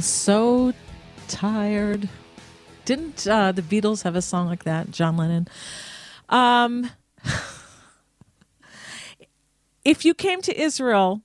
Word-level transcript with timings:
So 0.00 0.72
tired. 1.28 2.08
Didn't 2.84 3.26
uh, 3.26 3.52
the 3.52 3.62
Beatles 3.62 4.02
have 4.02 4.16
a 4.16 4.22
song 4.22 4.46
like 4.46 4.64
that? 4.64 4.90
John 4.90 5.16
Lennon. 5.16 5.46
Um, 6.28 6.90
if 9.84 10.04
you 10.04 10.14
came 10.14 10.40
to 10.42 10.58
Israel 10.58 11.22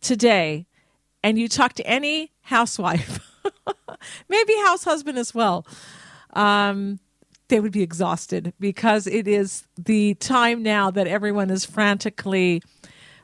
today 0.00 0.66
and 1.22 1.38
you 1.38 1.48
talked 1.48 1.76
to 1.76 1.86
any 1.86 2.32
housewife, 2.42 3.18
maybe 4.28 4.54
house 4.64 4.84
husband 4.84 5.18
as 5.18 5.34
well, 5.34 5.66
um, 6.34 7.00
they 7.48 7.60
would 7.60 7.72
be 7.72 7.82
exhausted 7.82 8.52
because 8.60 9.06
it 9.06 9.26
is 9.26 9.64
the 9.76 10.14
time 10.14 10.62
now 10.62 10.90
that 10.90 11.06
everyone 11.06 11.50
is 11.50 11.64
frantically 11.64 12.62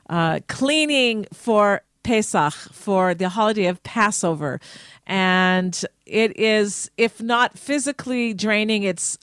uh, 0.09 0.41
cleaning 0.47 1.25
for 1.31 1.81
Pesach, 2.03 2.53
for 2.53 3.13
the 3.13 3.29
holiday 3.29 3.65
of 3.65 3.81
Passover. 3.83 4.59
And 5.05 5.85
it 6.05 6.37
is, 6.37 6.91
if 6.97 7.21
not 7.21 7.57
physically 7.57 8.33
draining, 8.33 8.83
it's 8.83 9.17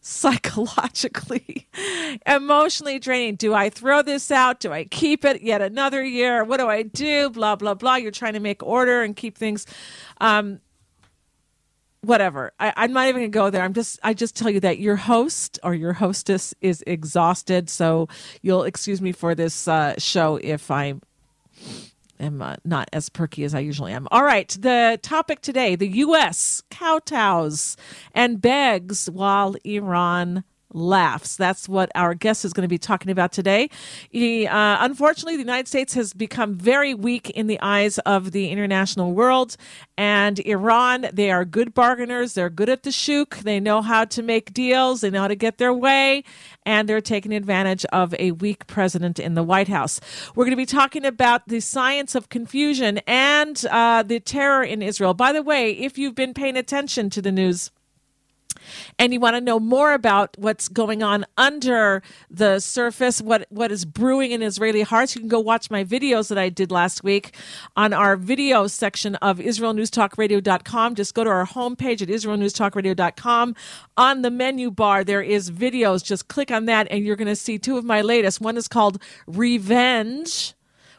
psychologically, 0.00 1.68
emotionally 2.26 2.98
draining. 2.98 3.36
Do 3.36 3.54
I 3.54 3.70
throw 3.70 4.02
this 4.02 4.30
out? 4.30 4.60
Do 4.60 4.72
I 4.72 4.84
keep 4.84 5.24
it 5.24 5.42
yet 5.42 5.62
another 5.62 6.04
year? 6.04 6.44
What 6.44 6.58
do 6.58 6.68
I 6.68 6.82
do? 6.82 7.30
Blah, 7.30 7.56
blah, 7.56 7.74
blah. 7.74 7.96
You're 7.96 8.10
trying 8.10 8.34
to 8.34 8.40
make 8.40 8.62
order 8.62 9.02
and 9.02 9.14
keep 9.16 9.38
things. 9.38 9.66
Um, 10.20 10.60
whatever. 12.02 12.52
I, 12.58 12.84
am 12.84 12.92
not 12.92 13.08
even 13.08 13.22
gonna 13.22 13.28
go 13.28 13.50
there. 13.50 13.62
I'm 13.62 13.74
just 13.74 13.98
I 14.02 14.12
just 14.12 14.36
tell 14.36 14.50
you 14.50 14.60
that 14.60 14.78
your 14.78 14.96
host 14.96 15.58
or 15.62 15.74
your 15.74 15.92
hostess 15.94 16.52
is 16.60 16.82
exhausted. 16.86 17.70
So 17.70 18.08
you'll 18.42 18.64
excuse 18.64 19.00
me 19.00 19.12
for 19.12 19.34
this 19.34 19.68
uh, 19.68 19.94
show 19.98 20.36
if 20.42 20.70
I 20.70 20.94
am 22.22 22.40
uh, 22.40 22.56
not 22.64 22.88
as 22.92 23.08
perky 23.08 23.44
as 23.44 23.54
I 23.54 23.60
usually 23.60 23.92
am. 23.92 24.08
All 24.10 24.24
right, 24.24 24.48
the 24.60 24.98
topic 25.02 25.40
today: 25.40 25.76
the 25.76 25.88
U.S. 25.88 26.62
kowtows 26.70 27.76
and 28.14 28.40
begs 28.40 29.10
while 29.10 29.56
Iran 29.64 30.44
laughs. 30.72 31.36
That's 31.36 31.68
what 31.68 31.90
our 31.94 32.14
guest 32.14 32.44
is 32.44 32.52
going 32.52 32.62
to 32.62 32.68
be 32.68 32.78
talking 32.78 33.10
about 33.10 33.32
today. 33.32 33.70
He, 34.10 34.46
uh, 34.46 34.76
unfortunately, 34.80 35.36
the 35.36 35.42
United 35.42 35.68
States 35.68 35.94
has 35.94 36.12
become 36.12 36.54
very 36.54 36.94
weak 36.94 37.30
in 37.30 37.46
the 37.46 37.60
eyes 37.60 37.98
of 38.00 38.32
the 38.32 38.48
international 38.50 39.12
world. 39.12 39.56
And 39.96 40.38
Iran, 40.40 41.06
they 41.12 41.30
are 41.30 41.44
good 41.44 41.74
bargainers. 41.74 42.34
They're 42.34 42.50
good 42.50 42.68
at 42.68 42.82
the 42.82 42.92
shuk. 42.92 43.38
They 43.38 43.60
know 43.60 43.82
how 43.82 44.04
to 44.06 44.22
make 44.22 44.52
deals. 44.52 45.00
They 45.00 45.10
know 45.10 45.22
how 45.22 45.28
to 45.28 45.36
get 45.36 45.58
their 45.58 45.72
way. 45.72 46.24
And 46.64 46.88
they're 46.88 47.00
taking 47.00 47.32
advantage 47.32 47.84
of 47.86 48.14
a 48.18 48.32
weak 48.32 48.66
president 48.66 49.18
in 49.18 49.34
the 49.34 49.42
White 49.42 49.68
House. 49.68 50.00
We're 50.34 50.44
going 50.44 50.52
to 50.52 50.56
be 50.56 50.66
talking 50.66 51.04
about 51.04 51.48
the 51.48 51.60
science 51.60 52.14
of 52.14 52.28
confusion 52.28 52.98
and 53.06 53.64
uh, 53.66 54.02
the 54.02 54.20
terror 54.20 54.62
in 54.62 54.82
Israel. 54.82 55.14
By 55.14 55.32
the 55.32 55.42
way, 55.42 55.72
if 55.72 55.98
you've 55.98 56.14
been 56.14 56.34
paying 56.34 56.56
attention 56.56 57.10
to 57.10 57.22
the 57.22 57.32
news, 57.32 57.70
and 58.98 59.12
you 59.12 59.20
want 59.20 59.36
to 59.36 59.40
know 59.40 59.58
more 59.60 59.92
about 59.92 60.36
what's 60.38 60.68
going 60.68 61.02
on 61.02 61.24
under 61.36 62.02
the 62.30 62.60
surface, 62.60 63.20
what 63.20 63.46
what 63.50 63.72
is 63.72 63.84
brewing 63.84 64.32
in 64.32 64.42
Israeli 64.42 64.82
hearts, 64.82 65.14
you 65.14 65.20
can 65.20 65.28
go 65.28 65.40
watch 65.40 65.70
my 65.70 65.84
videos 65.84 66.28
that 66.28 66.38
I 66.38 66.48
did 66.48 66.70
last 66.70 67.04
week 67.04 67.34
on 67.76 67.92
our 67.92 68.16
video 68.16 68.66
section 68.66 69.16
of 69.16 69.38
IsraelNewsTalkRadio.com. 69.38 70.94
Just 70.94 71.14
go 71.14 71.24
to 71.24 71.30
our 71.30 71.46
homepage 71.46 72.02
at 72.02 72.08
IsraelNewsTalkRadio.com. 72.08 73.54
On 73.96 74.22
the 74.22 74.30
menu 74.30 74.70
bar, 74.70 75.04
there 75.04 75.22
is 75.22 75.50
videos. 75.50 76.04
Just 76.04 76.28
click 76.28 76.50
on 76.50 76.66
that, 76.66 76.86
and 76.90 77.04
you're 77.04 77.16
going 77.16 77.28
to 77.28 77.36
see 77.36 77.58
two 77.58 77.78
of 77.78 77.84
my 77.84 78.00
latest. 78.00 78.40
One 78.40 78.56
is 78.56 78.68
called 78.68 79.02
Revenge 79.26 80.54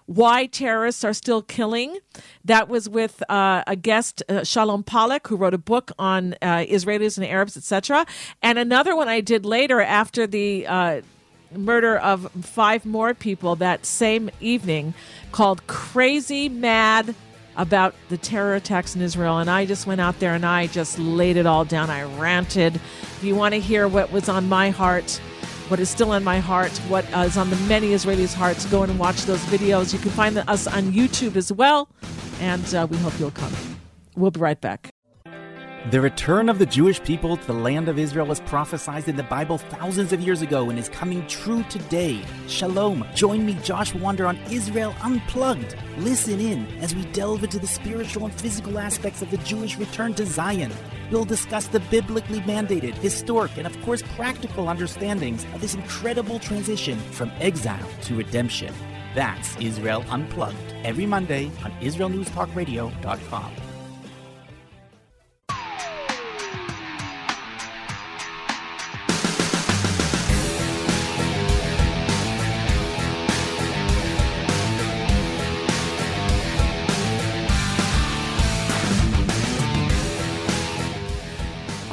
why 0.06 0.46
terrorists 0.46 1.04
are 1.04 1.14
still 1.14 1.42
killing. 1.42 1.98
That 2.44 2.68
was 2.70 2.90
with 2.90 3.24
uh, 3.30 3.64
a 3.66 3.76
guest, 3.76 4.24
uh, 4.30 4.44
Shalom 4.44 4.84
Pollack, 4.84 5.28
who 5.28 5.36
wrote 5.36 5.54
a 5.54 5.60
book 5.60 5.92
on 5.98 6.34
uh, 6.42 6.66
Israelis 6.68 7.18
and 7.18 7.26
Arabs, 7.26 7.58
etc. 7.58 8.06
And 8.42 8.58
another 8.58 8.96
one 8.96 9.08
I 9.08 9.22
did 9.22 9.46
later 9.46 9.82
after 9.82 10.28
the 10.28 10.68
uh, 10.68 11.02
murder 11.56 11.98
of 11.98 12.32
five 12.42 12.86
more 12.86 13.14
people 13.14 13.56
that 13.58 13.86
same 13.86 14.30
evening 14.40 14.94
called 15.32 15.66
Crazy 15.68 16.50
Mad 16.50 17.16
about 17.56 17.94
the 18.10 18.18
terror 18.18 18.56
attacks 18.56 18.96
in 18.96 19.02
Israel. 19.02 19.38
And 19.38 19.50
I 19.50 19.66
just 19.66 19.86
went 19.86 20.02
out 20.02 20.20
there 20.20 20.34
and 20.34 20.46
I 20.46 20.68
just 20.68 20.98
laid 20.98 21.38
it 21.38 21.46
all 21.46 21.66
down. 21.66 21.90
I 21.90 22.04
ranted. 22.20 22.76
If 22.76 23.24
you 23.24 23.36
want 23.36 23.54
to 23.54 23.60
hear 23.60 23.88
what 23.88 24.12
was 24.12 24.28
on 24.28 24.50
my 24.50 24.72
heart, 24.72 25.22
what 25.70 25.80
is 25.80 25.90
still 25.90 26.14
in 26.14 26.24
my 26.24 26.40
heart, 26.40 26.72
what 26.90 27.06
is 27.14 27.38
on 27.38 27.50
the 27.50 27.56
many 27.68 27.90
Israelis' 27.90 28.34
hearts. 28.34 28.66
Go 28.68 28.84
and 28.84 29.00
watch 29.00 29.24
those 29.24 29.42
videos. 29.46 29.94
You 29.94 30.00
can 30.00 30.12
find 30.12 30.38
us 30.38 30.68
on 30.68 30.92
YouTube 30.92 31.36
as 31.36 31.52
well, 31.52 31.90
and 32.40 32.74
uh, 32.76 32.88
we 32.90 32.98
hope 32.98 33.14
you'll 33.20 33.32
come. 33.32 33.54
We'll 34.16 34.32
be 34.32 34.40
right 34.40 34.60
back. 34.60 34.94
The 35.92 36.00
return 36.00 36.48
of 36.48 36.60
the 36.60 36.66
Jewish 36.66 37.04
people 37.04 37.36
to 37.36 37.46
the 37.46 37.52
land 37.52 37.90
of 37.90 38.00
Israel 38.00 38.26
was 38.26 38.40
prophesied 38.40 39.10
in 39.10 39.18
the 39.18 39.24
Bible 39.24 39.58
thousands 39.58 40.14
of 40.14 40.22
years 40.22 40.42
ago 40.42 40.70
and 40.70 40.80
is 40.80 40.88
coming 40.88 41.28
true 41.28 41.62
today. 41.64 42.24
Shalom. 42.48 43.06
Join 43.14 43.46
me, 43.46 43.56
Josh 43.56 43.94
Wander, 43.94 44.26
on 44.26 44.38
Israel 44.50 44.96
Unplugged. 45.02 45.76
Listen 45.98 46.40
in 46.40 46.68
as 46.80 46.96
we 46.96 47.04
delve 47.08 47.44
into 47.44 47.60
the 47.60 47.68
spiritual 47.68 48.24
and 48.24 48.34
physical 48.34 48.80
aspects 48.80 49.22
of 49.22 49.30
the 49.30 49.38
Jewish 49.40 49.78
return 49.78 50.14
to 50.14 50.26
Zion. 50.26 50.72
We'll 51.12 51.26
discuss 51.26 51.68
the 51.68 51.80
biblically 51.80 52.40
mandated, 52.42 52.96
historic, 52.96 53.58
and 53.58 53.68
of 53.68 53.82
course 53.82 54.04
practical 54.16 54.70
understandings 54.70 55.44
of 55.54 55.62
this 55.62 55.76
incredible 55.76 56.40
transition 56.40 56.98
from 57.12 57.32
exile 57.40 57.90
to 58.04 58.16
redemption. 58.16 58.74
That's 59.16 59.56
Israel 59.58 60.04
Unplugged, 60.10 60.74
every 60.84 61.06
Monday 61.06 61.52
on 61.64 61.72
IsraelNewsTalkRadio.com. 61.82 63.63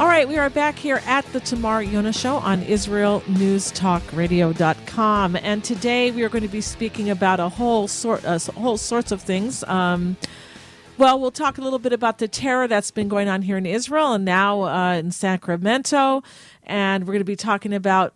All 0.01 0.07
right, 0.07 0.27
we 0.27 0.39
are 0.39 0.49
back 0.49 0.79
here 0.79 1.03
at 1.05 1.27
the 1.35 1.41
Tamar 1.41 1.85
Yona 1.85 2.19
Show 2.19 2.37
on 2.37 2.63
IsraelNewsTalkRadio.com, 2.63 5.37
and 5.37 5.63
today 5.63 6.11
we 6.11 6.23
are 6.23 6.31
going 6.31 6.41
to 6.41 6.49
be 6.49 6.63
speaking 6.63 7.11
about 7.11 7.39
a 7.39 7.51
whole 7.51 7.87
sort, 7.87 8.25
uh, 8.25 8.39
whole 8.39 8.79
sorts 8.79 9.13
of 9.13 9.21
things. 9.21 9.63
Um, 9.65 10.17
well, 10.97 11.21
we'll 11.21 11.31
talk 11.31 11.59
a 11.59 11.61
little 11.61 11.79
bit 11.79 11.93
about 11.93 12.17
the 12.17 12.29
terror 12.29 12.67
that's 12.67 12.91
been 12.91 13.09
going 13.09 13.29
on 13.29 13.43
here 13.43 13.59
in 13.59 13.67
Israel 13.67 14.15
and 14.15 14.25
now 14.25 14.63
uh, 14.63 14.95
in 14.95 15.11
Sacramento, 15.11 16.23
and 16.63 17.07
we're 17.07 17.13
going 17.13 17.21
to 17.21 17.25
be 17.25 17.37
talking 17.37 17.75
about 17.75 18.15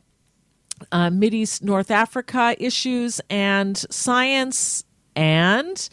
uh, 0.90 1.10
East, 1.20 1.62
North 1.62 1.90
Africa 1.90 2.56
issues 2.58 3.20
and 3.28 3.76
science 3.90 4.84
and 5.14 5.90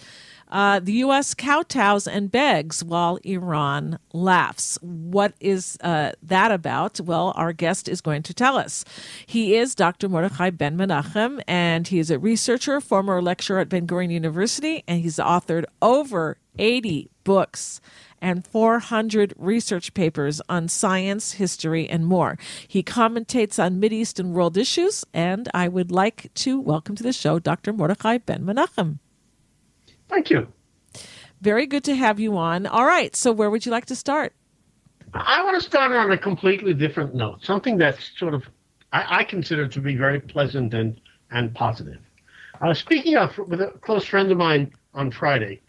uh, 0.51 0.79
the 0.79 0.93
U.S. 0.93 1.33
kowtows 1.33 2.07
and 2.07 2.31
begs 2.31 2.83
while 2.83 3.17
Iran 3.23 3.99
laughs. 4.13 4.77
What 4.81 5.33
is 5.39 5.77
uh, 5.81 6.11
that 6.23 6.51
about? 6.51 6.99
Well, 6.99 7.33
our 7.35 7.53
guest 7.53 7.87
is 7.87 8.01
going 8.01 8.23
to 8.23 8.33
tell 8.33 8.57
us. 8.57 8.83
He 9.25 9.55
is 9.55 9.75
Dr. 9.75 10.09
Mordechai 10.09 10.49
Ben 10.49 10.77
Menachem, 10.77 11.41
and 11.47 11.87
he 11.87 11.99
is 11.99 12.11
a 12.11 12.19
researcher, 12.19 12.81
former 12.81 13.21
lecturer 13.21 13.59
at 13.59 13.69
Ben 13.69 13.87
Gurion 13.87 14.11
University, 14.11 14.83
and 14.87 15.01
he's 15.01 15.17
authored 15.17 15.65
over 15.81 16.37
80 16.57 17.09
books 17.23 17.79
and 18.21 18.45
400 18.45 19.33
research 19.37 19.93
papers 19.93 20.41
on 20.47 20.67
science, 20.67 21.33
history, 21.33 21.89
and 21.89 22.05
more. 22.05 22.37
He 22.67 22.83
commentates 22.83 23.61
on 23.61 23.81
Mideast 23.81 24.19
and 24.19 24.33
world 24.33 24.57
issues, 24.57 25.03
and 25.13 25.49
I 25.53 25.67
would 25.67 25.91
like 25.91 26.31
to 26.35 26.59
welcome 26.59 26.95
to 26.95 27.03
the 27.03 27.13
show 27.13 27.39
Dr. 27.39 27.73
Mordechai 27.73 28.19
Ben 28.19 28.43
Menachem. 28.43 28.99
Thank 30.11 30.29
you. 30.29 30.47
Very 31.41 31.65
good 31.65 31.83
to 31.85 31.95
have 31.95 32.19
you 32.19 32.37
on. 32.37 32.67
All 32.67 32.85
right. 32.85 33.15
So, 33.15 33.31
where 33.31 33.49
would 33.49 33.65
you 33.65 33.71
like 33.71 33.85
to 33.87 33.95
start? 33.95 34.33
I 35.13 35.43
want 35.43 35.59
to 35.59 35.67
start 35.67 35.91
on 35.91 36.11
a 36.11 36.17
completely 36.17 36.73
different 36.73 37.15
note, 37.15 37.43
something 37.43 37.77
that's 37.77 38.11
sort 38.17 38.33
of 38.33 38.43
I, 38.93 39.19
I 39.19 39.23
consider 39.23 39.67
to 39.67 39.79
be 39.79 39.95
very 39.95 40.19
pleasant 40.19 40.73
and, 40.73 40.99
and 41.31 41.53
positive. 41.53 41.99
I 42.59 42.67
was 42.67 42.79
speaking 42.79 43.15
of, 43.15 43.37
with 43.37 43.61
a 43.61 43.71
close 43.81 44.05
friend 44.05 44.31
of 44.31 44.37
mine 44.37 44.71
on 44.93 45.11
Friday, 45.11 45.61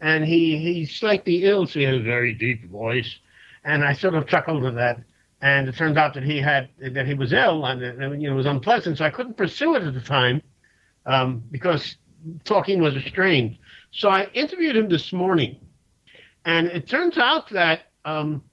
and 0.00 0.24
he 0.24 0.58
he's 0.58 0.94
slightly 0.94 1.44
ill, 1.44 1.66
so 1.66 1.78
he 1.78 1.84
has 1.84 1.96
a 1.96 2.02
very 2.02 2.34
deep 2.34 2.68
voice, 2.70 3.18
and 3.64 3.84
I 3.84 3.94
sort 3.94 4.14
of 4.14 4.26
chuckled 4.26 4.64
at 4.64 4.74
that. 4.74 5.00
And 5.42 5.68
it 5.68 5.76
turned 5.76 5.98
out 5.98 6.14
that 6.14 6.22
he 6.22 6.40
had 6.40 6.68
that 6.78 7.06
he 7.06 7.14
was 7.14 7.32
ill, 7.32 7.64
and 7.64 7.82
it, 7.82 7.96
you 8.20 8.28
know, 8.28 8.34
it 8.34 8.36
was 8.36 8.46
unpleasant. 8.46 8.98
So 8.98 9.04
I 9.04 9.10
couldn't 9.10 9.36
pursue 9.36 9.74
it 9.76 9.82
at 9.82 9.94
the 9.94 10.00
time 10.00 10.42
um, 11.06 11.42
because 11.50 11.96
talking 12.44 12.80
was 12.80 12.96
a 12.96 13.02
strain. 13.02 13.58
So 13.96 14.10
I 14.10 14.26
interviewed 14.34 14.76
him 14.76 14.90
this 14.90 15.10
morning, 15.10 15.56
and 16.44 16.66
it 16.66 16.86
turns 16.86 17.16
out 17.16 17.48
that 17.48 17.86
um, 18.04 18.44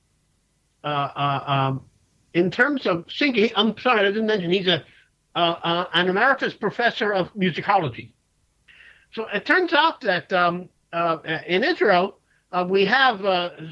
uh, 0.86 0.88
uh, 0.88 1.44
um, 1.46 1.82
in 2.34 2.50
terms 2.50 2.86
of 2.86 3.04
singing, 3.12 3.52
I'm 3.58 3.78
sorry, 3.78 4.00
I 4.00 4.04
didn't 4.04 4.28
mention 4.28 4.52
he's 4.52 4.68
a 4.68 4.86
uh, 5.36 5.40
uh 5.40 5.86
an 5.94 6.08
emeritus 6.08 6.54
professor 6.54 7.12
of 7.12 7.34
musicology. 7.34 8.12
So 9.12 9.28
it 9.34 9.46
turns 9.46 9.74
out 9.74 10.00
that 10.02 10.32
um, 10.32 10.70
uh, 10.94 11.18
in 11.46 11.66
Israel 11.66 12.20
uh, 12.54 12.66
we 12.68 12.86
have 12.86 13.20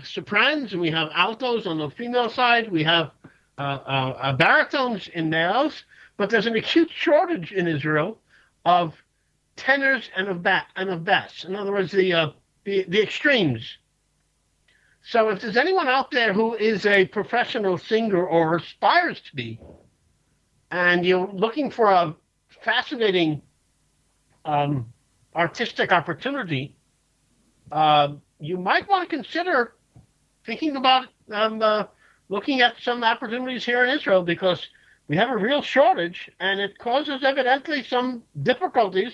sopranos 0.03 0.73
and 0.73 0.81
we 0.81 0.91
have 0.91 1.09
altos 1.13 1.68
on 1.68 1.77
the 1.77 1.89
female 1.89 2.29
side. 2.29 2.69
We 2.69 2.83
have 2.83 3.12
baritones 3.57 5.07
in 5.13 5.29
males, 5.29 5.85
but 6.18 6.29
there's 6.29 6.47
an 6.47 6.57
acute 6.57 6.91
shortage 6.94 7.53
in 7.53 7.65
Israel 7.65 8.18
of 8.65 8.94
tenors 9.62 10.10
and 10.16 10.28
of 10.28 10.42
bass 10.42 10.66
and 10.75 10.90
of 10.90 11.04
bass. 11.04 11.46
In 11.46 11.56
other 11.56 11.72
words, 11.72 11.92
the, 11.92 12.13
uh, 12.13 12.30
the 12.66 12.84
the 12.88 13.02
extremes. 13.02 13.78
So 15.04 15.30
if 15.30 15.42
there's 15.42 15.58
anyone 15.58 15.88
out 15.88 16.12
there 16.12 16.34
who 16.34 16.56
is 16.56 16.86
a 16.86 17.06
professional 17.06 17.78
singer 17.78 18.25
or 18.25 18.58
aspires 18.58 19.22
to 19.22 19.36
be, 19.36 19.60
and 20.69 21.06
you're 21.06 21.28
looking 21.31 21.72
for 21.72 21.92
a 21.92 22.16
fascinating 22.63 23.42
um, 24.46 24.92
artistic 25.36 25.92
opportunity, 25.92 26.75
uh, 27.72 28.10
you 28.40 28.57
might 28.57 28.88
want 28.90 29.10
to 29.10 29.16
consider 29.16 29.75
thinking 30.46 30.75
about 30.75 31.07
um, 31.31 31.62
uh, 31.62 31.86
looking 32.30 32.62
at 32.62 32.75
some 32.81 33.04
opportunities 33.04 33.66
here 33.66 33.84
in 33.84 33.90
Israel 33.90 34.24
because 34.24 34.68
we 35.07 35.18
have 35.18 35.30
a 35.30 35.38
real 35.38 35.62
shortage, 35.62 36.30
and 36.40 36.60
it 36.60 36.78
causes 36.78 37.24
evidently 37.24 37.84
some 37.84 38.24
difficulties 38.44 39.14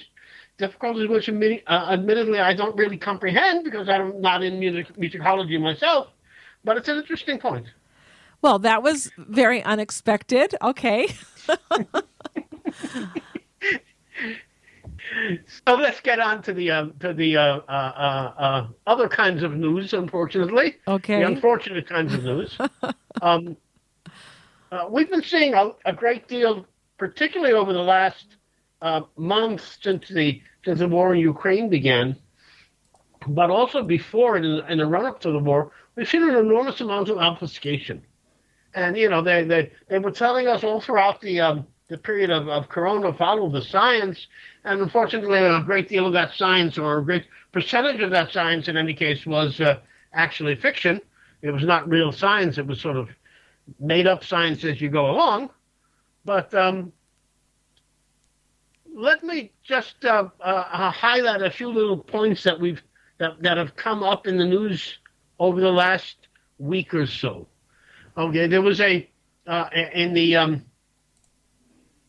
difficulties 0.57 1.07
which 1.07 1.27
admit, 1.27 1.63
uh, 1.67 1.89
admittedly 1.91 2.39
I 2.39 2.53
don't 2.53 2.75
really 2.75 2.97
comprehend 2.97 3.63
because 3.63 3.87
I'm 3.89 4.19
not 4.21 4.43
in 4.43 4.59
music 4.59 4.93
musicology 4.95 5.59
myself, 5.59 6.07
but 6.63 6.77
it's 6.77 6.89
an 6.89 6.97
interesting 6.97 7.39
point. 7.39 7.67
Well, 8.41 8.59
that 8.59 8.83
was 8.83 9.11
very 9.17 9.63
unexpected. 9.63 10.55
Okay. 10.61 11.07
so 15.65 15.75
let's 15.75 16.01
get 16.01 16.19
on 16.19 16.41
to 16.43 16.53
the 16.53 16.71
uh, 16.71 16.87
to 16.99 17.13
the 17.13 17.37
uh, 17.37 17.41
uh, 17.41 17.71
uh, 17.71 18.33
uh 18.41 18.67
other 18.85 19.09
kinds 19.09 19.43
of 19.43 19.55
news. 19.55 19.93
Unfortunately, 19.93 20.75
okay, 20.87 21.19
the 21.19 21.25
unfortunate 21.25 21.87
kinds 21.89 22.13
of 22.13 22.23
news. 22.23 22.57
um, 23.21 23.57
uh, 24.71 24.85
we've 24.89 25.09
been 25.09 25.23
seeing 25.23 25.53
a, 25.53 25.71
a, 25.85 25.93
great 25.93 26.27
deal, 26.27 26.65
particularly 26.97 27.53
over 27.53 27.71
the 27.73 27.81
last 27.81 28.36
uh, 28.81 29.01
months 29.15 29.77
since 29.81 30.07
the 30.09 30.41
since 30.63 30.79
the 30.79 30.87
war 30.87 31.13
in 31.13 31.19
Ukraine 31.19 31.69
began, 31.69 32.15
but 33.27 33.49
also 33.49 33.83
before 33.83 34.37
in, 34.37 34.43
in 34.45 34.77
the 34.77 34.85
run 34.85 35.05
up 35.05 35.19
to 35.21 35.31
the 35.31 35.39
war, 35.39 35.71
we've 35.95 36.09
seen 36.09 36.23
an 36.23 36.35
enormous 36.35 36.81
amount 36.81 37.09
of 37.09 37.17
obfuscation. 37.17 38.03
And 38.73 38.97
you 38.97 39.09
know 39.09 39.21
they 39.21 39.43
they, 39.43 39.71
they 39.87 39.99
were 39.99 40.11
telling 40.11 40.47
us 40.47 40.63
all 40.63 40.81
throughout 40.81 41.21
the 41.21 41.39
um, 41.39 41.67
the 41.87 41.97
period 41.97 42.29
of, 42.29 42.47
of 42.49 42.69
Corona 42.69 43.13
follow 43.13 43.49
the 43.49 43.61
science, 43.61 44.27
and 44.63 44.81
unfortunately 44.81 45.39
a 45.39 45.61
great 45.61 45.87
deal 45.87 46.05
of 46.05 46.13
that 46.13 46.33
science 46.33 46.77
or 46.77 46.99
a 46.99 47.03
great 47.03 47.25
percentage 47.51 48.01
of 48.01 48.11
that 48.11 48.31
science 48.31 48.67
in 48.67 48.77
any 48.77 48.93
case 48.93 49.25
was 49.25 49.59
uh, 49.61 49.79
actually 50.13 50.55
fiction. 50.55 51.01
It 51.41 51.51
was 51.51 51.63
not 51.63 51.87
real 51.89 52.11
science. 52.11 52.57
It 52.57 52.67
was 52.67 52.81
sort 52.81 52.97
of 52.97 53.09
made 53.79 54.07
up 54.07 54.23
science 54.23 54.63
as 54.63 54.81
you 54.81 54.89
go 54.89 55.09
along. 55.09 55.49
But 56.25 56.53
um, 56.53 56.91
let 58.97 59.23
me 59.23 59.51
just 59.63 60.03
uh, 60.05 60.27
uh, 60.41 60.91
highlight 60.91 61.43
a 61.43 61.51
few 61.51 61.69
little 61.71 61.97
points 61.97 62.43
that 62.43 62.59
we've 62.59 62.81
that, 63.19 63.41
that 63.41 63.57
have 63.57 63.75
come 63.75 64.03
up 64.03 64.25
in 64.25 64.37
the 64.37 64.45
news 64.45 64.97
over 65.39 65.61
the 65.61 65.71
last 65.71 66.27
week 66.57 66.93
or 66.93 67.05
so. 67.05 67.47
Okay, 68.17 68.47
there 68.47 68.61
was 68.61 68.81
a 68.81 69.07
uh, 69.45 69.69
in 69.93 70.13
the 70.13 70.35
um, 70.35 70.65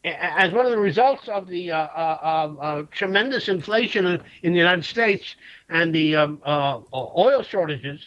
as 0.03 0.51
one 0.53 0.65
of 0.65 0.71
the 0.73 0.79
results 0.79 1.29
of 1.29 1.47
the 1.47 1.71
uh, 1.71 1.77
uh, 1.77 2.55
uh, 2.61 2.83
tremendous 2.91 3.49
inflation 3.49 4.07
in 4.43 4.53
the 4.53 4.59
United 4.59 4.85
States 4.85 5.37
and 5.69 5.95
the 5.95 6.17
um, 6.17 6.41
oil 6.95 7.43
shortages. 7.43 8.01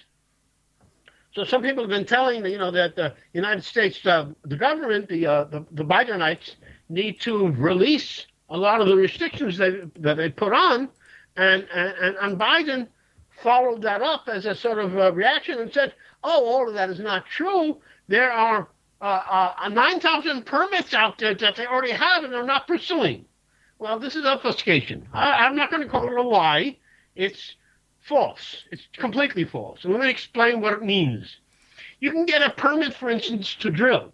So 1.35 1.43
some 1.43 1.61
people 1.61 1.83
have 1.83 1.89
been 1.91 2.05
telling 2.05 2.43
you 2.47 2.57
know 2.57 2.71
that 2.71 2.95
the 2.95 3.13
United 3.33 3.63
States, 3.63 4.01
the 4.01 4.35
government, 4.57 5.07
the, 5.07 5.21
the 5.21 5.65
the 5.71 5.85
Bidenites 5.85 6.55
need 6.89 7.21
to 7.21 7.51
release 7.51 8.25
a 8.51 8.57
lot 8.57 8.81
of 8.81 8.87
the 8.87 8.95
restrictions 8.95 9.57
they, 9.57 9.81
that 9.95 10.17
they 10.17 10.29
put 10.29 10.53
on, 10.53 10.89
and, 11.37 11.65
and, 11.73 12.15
and 12.17 12.39
Biden 12.39 12.87
followed 13.41 13.81
that 13.81 14.01
up 14.01 14.27
as 14.27 14.45
a 14.45 14.53
sort 14.53 14.77
of 14.77 14.95
a 14.95 15.11
reaction 15.11 15.57
and 15.59 15.73
said, 15.73 15.93
oh, 16.23 16.45
all 16.45 16.67
of 16.67 16.75
that 16.75 16.89
is 16.89 16.99
not 16.99 17.25
true. 17.25 17.77
There 18.07 18.31
are 18.31 18.67
uh, 19.01 19.53
uh, 19.57 19.69
9,000 19.69 20.45
permits 20.45 20.93
out 20.93 21.17
there 21.17 21.33
that 21.33 21.55
they 21.55 21.65
already 21.65 21.93
have 21.93 22.23
and 22.23 22.31
they're 22.31 22.43
not 22.43 22.67
pursuing. 22.67 23.25
Well, 23.79 23.97
this 23.97 24.15
is 24.15 24.25
obfuscation. 24.25 25.07
I, 25.13 25.47
am 25.47 25.55
not 25.55 25.71
going 25.71 25.81
to 25.81 25.89
call 25.89 26.05
it 26.05 26.13
a 26.13 26.21
lie. 26.21 26.77
It's 27.15 27.55
false. 27.99 28.65
It's 28.69 28.87
completely 28.93 29.45
false. 29.45 29.83
And 29.85 29.93
let 29.93 30.03
me 30.03 30.09
explain 30.09 30.61
what 30.61 30.73
it 30.73 30.83
means. 30.83 31.37
You 31.99 32.11
can 32.11 32.25
get 32.25 32.43
a 32.43 32.51
permit, 32.51 32.93
for 32.93 33.09
instance, 33.09 33.55
to 33.55 33.71
drill, 33.71 34.11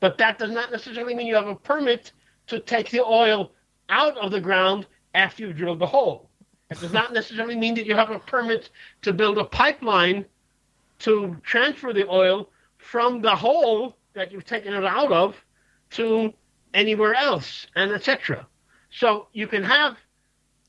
but 0.00 0.16
that 0.18 0.38
does 0.38 0.52
not 0.52 0.70
necessarily 0.70 1.14
mean 1.14 1.26
you 1.26 1.34
have 1.34 1.48
a 1.48 1.54
permit 1.54 2.12
to 2.46 2.60
take 2.60 2.90
the 2.90 3.04
oil 3.04 3.52
out 3.88 4.16
of 4.18 4.30
the 4.30 4.40
ground 4.40 4.86
after 5.14 5.42
you've 5.44 5.56
drilled 5.56 5.78
the 5.78 5.86
hole. 5.86 6.28
It 6.70 6.80
does 6.80 6.92
not 6.92 7.12
necessarily 7.12 7.56
mean 7.56 7.74
that 7.74 7.86
you 7.86 7.94
have 7.94 8.10
a 8.10 8.18
permit 8.18 8.70
to 9.02 9.12
build 9.12 9.38
a 9.38 9.44
pipeline 9.44 10.24
to 11.00 11.36
transfer 11.42 11.92
the 11.92 12.08
oil 12.08 12.50
from 12.78 13.20
the 13.20 13.34
hole 13.34 13.96
that 14.14 14.32
you've 14.32 14.44
taken 14.44 14.72
it 14.72 14.84
out 14.84 15.12
of 15.12 15.36
to 15.90 16.32
anywhere 16.72 17.14
else, 17.14 17.66
and 17.76 17.92
etc. 17.92 18.46
So 18.90 19.28
you 19.32 19.46
can 19.46 19.62
have 19.62 19.96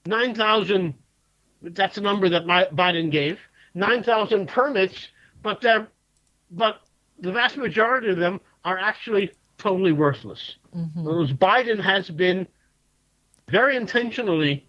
9,000, 0.05 0.93
that's 1.61 1.97
a 1.97 2.01
number 2.01 2.29
that 2.29 2.45
Biden 2.45 3.11
gave, 3.11 3.39
9,000 3.73 4.47
permits, 4.47 5.09
but 5.41 5.61
they're, 5.61 5.87
but 6.51 6.81
the 7.19 7.31
vast 7.31 7.57
majority 7.57 8.09
of 8.09 8.17
them 8.17 8.39
are 8.63 8.77
actually 8.77 9.31
totally 9.57 9.91
worthless. 9.91 10.57
Mm-hmm. 10.75 11.03
Whereas 11.03 11.31
Biden 11.33 11.79
has 11.81 12.09
been 12.09 12.47
very 13.49 13.75
intentionally 13.75 14.65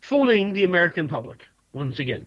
fooling 0.00 0.52
the 0.52 0.64
American 0.64 1.08
public 1.08 1.44
once 1.72 1.98
again. 1.98 2.26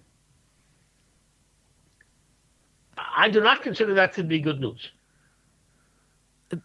I 3.15 3.29
do 3.29 3.41
not 3.41 3.61
consider 3.61 3.93
that 3.95 4.13
to 4.13 4.23
be 4.23 4.39
good 4.39 4.59
news. 4.59 4.91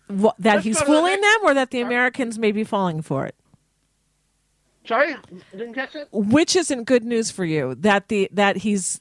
What, 0.09 0.35
that 0.39 0.55
Let's 0.55 0.65
he's 0.65 0.81
fooling 0.81 1.21
them, 1.21 1.39
or 1.45 1.55
that 1.55 1.71
the 1.71 1.81
Americans 1.81 2.39
may 2.39 2.53
be 2.53 2.65
falling 2.65 3.03
for 3.03 3.27
it. 3.27 3.35
Sorry, 4.87 5.15
didn't 5.53 5.75
catch 5.75 5.95
it. 5.95 6.09
Which 6.11 6.57
isn't 6.57 6.85
good 6.85 7.05
news 7.05 7.31
for 7.31 7.45
you? 7.45 7.75
That 7.77 8.09
the 8.09 8.29
that 8.33 8.57
he's 8.59 9.01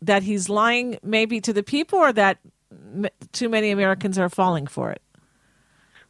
that 0.00 0.22
he's 0.22 0.48
lying 0.48 0.98
maybe 1.02 1.40
to 1.40 1.52
the 1.52 1.62
people, 1.62 1.98
or 1.98 2.12
that 2.12 2.38
too 3.32 3.48
many 3.48 3.70
Americans 3.70 4.18
are 4.18 4.28
falling 4.28 4.66
for 4.66 4.90
it. 4.90 5.02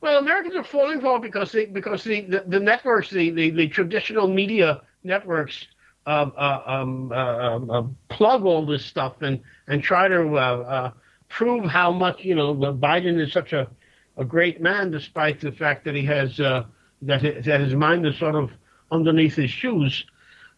Well, 0.02 0.18
Americans 0.18 0.56
are 0.56 0.64
falling 0.64 1.00
for 1.00 1.16
it 1.16 1.22
because 1.22 1.52
the 1.52 1.66
because 1.66 2.02
the, 2.02 2.22
the, 2.22 2.44
the 2.48 2.58
networks, 2.58 3.08
the, 3.08 3.30
the, 3.30 3.50
the 3.50 3.68
traditional 3.68 4.26
media 4.26 4.82
networks, 5.04 5.68
um, 6.06 6.32
uh, 6.36 6.60
um, 6.66 7.12
uh, 7.12 7.16
um, 7.16 7.70
uh, 7.70 7.82
plug 8.08 8.44
all 8.44 8.66
this 8.66 8.84
stuff 8.84 9.22
and 9.22 9.40
and 9.68 9.80
try 9.80 10.08
to 10.08 10.36
uh, 10.36 10.40
uh, 10.40 10.90
prove 11.28 11.70
how 11.70 11.92
much 11.92 12.24
you 12.24 12.34
know 12.34 12.52
Biden 12.52 13.20
is 13.20 13.32
such 13.32 13.52
a, 13.52 13.68
a 14.16 14.24
great 14.24 14.60
man, 14.60 14.90
despite 14.90 15.40
the 15.40 15.52
fact 15.52 15.84
that 15.84 15.94
he 15.94 16.04
has 16.06 16.40
uh, 16.40 16.64
that 17.02 17.22
his, 17.22 17.44
that 17.44 17.60
his 17.60 17.74
mind 17.76 18.04
is 18.04 18.18
sort 18.18 18.34
of 18.34 18.50
underneath 18.90 19.36
his 19.36 19.50
shoes. 19.50 20.04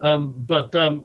Um, 0.01 0.33
but 0.39 0.75
um, 0.75 1.05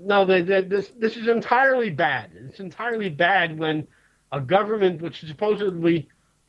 no, 0.00 0.24
they, 0.24 0.42
they, 0.42 0.62
this 0.62 0.90
this 0.98 1.16
is 1.16 1.28
entirely 1.28 1.90
bad. 1.90 2.32
It's 2.34 2.58
entirely 2.58 3.10
bad 3.10 3.56
when 3.56 3.86
a 4.32 4.40
government 4.40 5.00
which 5.00 5.20
supposedly 5.20 6.08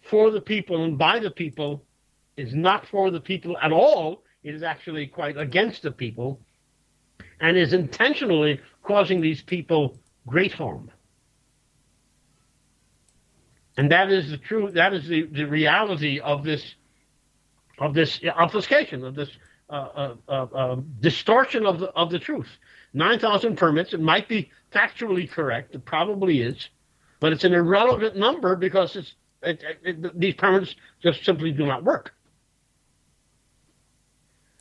for 0.10 0.32
the 0.32 0.42
people 0.42 0.84
and 0.84 0.98
by 0.98 1.20
the 1.20 1.32
people 1.32 1.84
is 2.36 2.54
not 2.54 2.88
for 2.88 3.12
the 3.12 3.20
people 3.20 3.58
at 3.58 3.72
all. 3.72 4.24
It 4.44 4.56
is 4.56 4.64
actually 4.64 5.08
quite 5.08 5.38
against 5.38 5.84
the 5.84 5.92
people 5.92 6.40
and 7.40 7.58
is 7.58 7.74
intentionally 7.74 8.60
causing 8.84 9.22
these 9.22 9.42
people 9.42 10.00
great 10.26 10.54
harm. 10.54 10.92
And 13.78 13.92
that 13.92 14.12
is 14.12 14.32
the 14.32 14.38
true, 14.38 14.72
that 14.72 14.94
is 14.94 15.08
the, 15.08 15.24
the 15.24 15.46
reality 15.46 16.20
of 16.20 16.44
this, 16.44 16.76
of 17.78 17.94
this 17.94 18.20
obfuscation, 18.36 19.04
of 19.04 19.16
this 19.16 19.30
uh, 19.70 19.74
uh, 19.74 20.16
uh, 20.28 20.32
uh, 20.32 20.76
distortion 21.00 21.66
of 21.66 21.80
the, 21.80 21.88
of 21.88 22.10
the 22.10 22.18
truth. 22.18 22.50
9,000 22.94 23.56
permits. 23.56 23.94
It 23.94 24.00
might 24.00 24.28
be 24.28 24.50
factually 24.72 25.30
correct. 25.30 25.76
It 25.76 25.86
probably 25.86 26.42
is, 26.42 26.70
but 27.20 27.34
it's 27.34 27.44
an 27.44 27.54
irrelevant 27.54 28.16
number 28.16 28.56
because 28.56 28.96
it's 28.96 29.14
it, 29.44 29.63
it, 29.63 29.77
it, 29.84 30.20
these 30.20 30.36
permits 30.36 30.75
just 31.01 31.24
simply 31.24 31.51
do 31.51 31.65
not 31.65 31.84
work. 31.84 32.13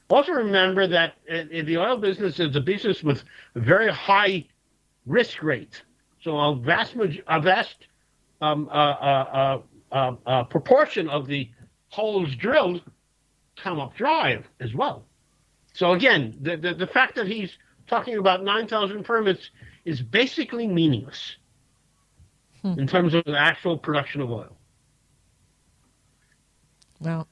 Also, 0.08 0.32
remember 0.32 0.86
that 0.86 1.14
in 1.28 1.66
the 1.66 1.76
oil 1.78 1.96
business 1.96 2.38
is 2.38 2.54
a 2.54 2.60
business 2.60 3.02
with 3.02 3.24
a 3.56 3.60
very 3.60 3.90
high 3.90 4.46
risk 5.04 5.42
rate. 5.42 5.82
So 6.22 6.36
a 6.38 6.54
vast, 6.54 6.94
a 7.26 7.40
vast 7.40 7.88
um, 8.40 8.68
uh, 8.70 8.72
uh, 8.72 9.62
uh, 9.90 10.12
uh, 10.26 10.44
proportion 10.44 11.08
of 11.08 11.26
the 11.26 11.50
holes 11.88 12.34
drilled 12.36 12.82
come 13.56 13.80
up 13.80 13.96
dry 13.96 14.42
as 14.60 14.74
well. 14.74 15.04
So 15.72 15.92
again, 15.92 16.36
the, 16.40 16.56
the, 16.56 16.74
the 16.74 16.86
fact 16.86 17.16
that 17.16 17.26
he's 17.26 17.56
talking 17.86 18.16
about 18.16 18.44
9,000 18.44 19.04
permits 19.04 19.50
is 19.84 20.02
basically 20.02 20.66
meaningless 20.66 21.36
hmm. 22.62 22.78
in 22.78 22.86
terms 22.86 23.14
of 23.14 23.24
the 23.24 23.38
actual 23.38 23.76
production 23.76 24.20
of 24.20 24.30
oil. 24.30 24.55
Well, 27.00 27.28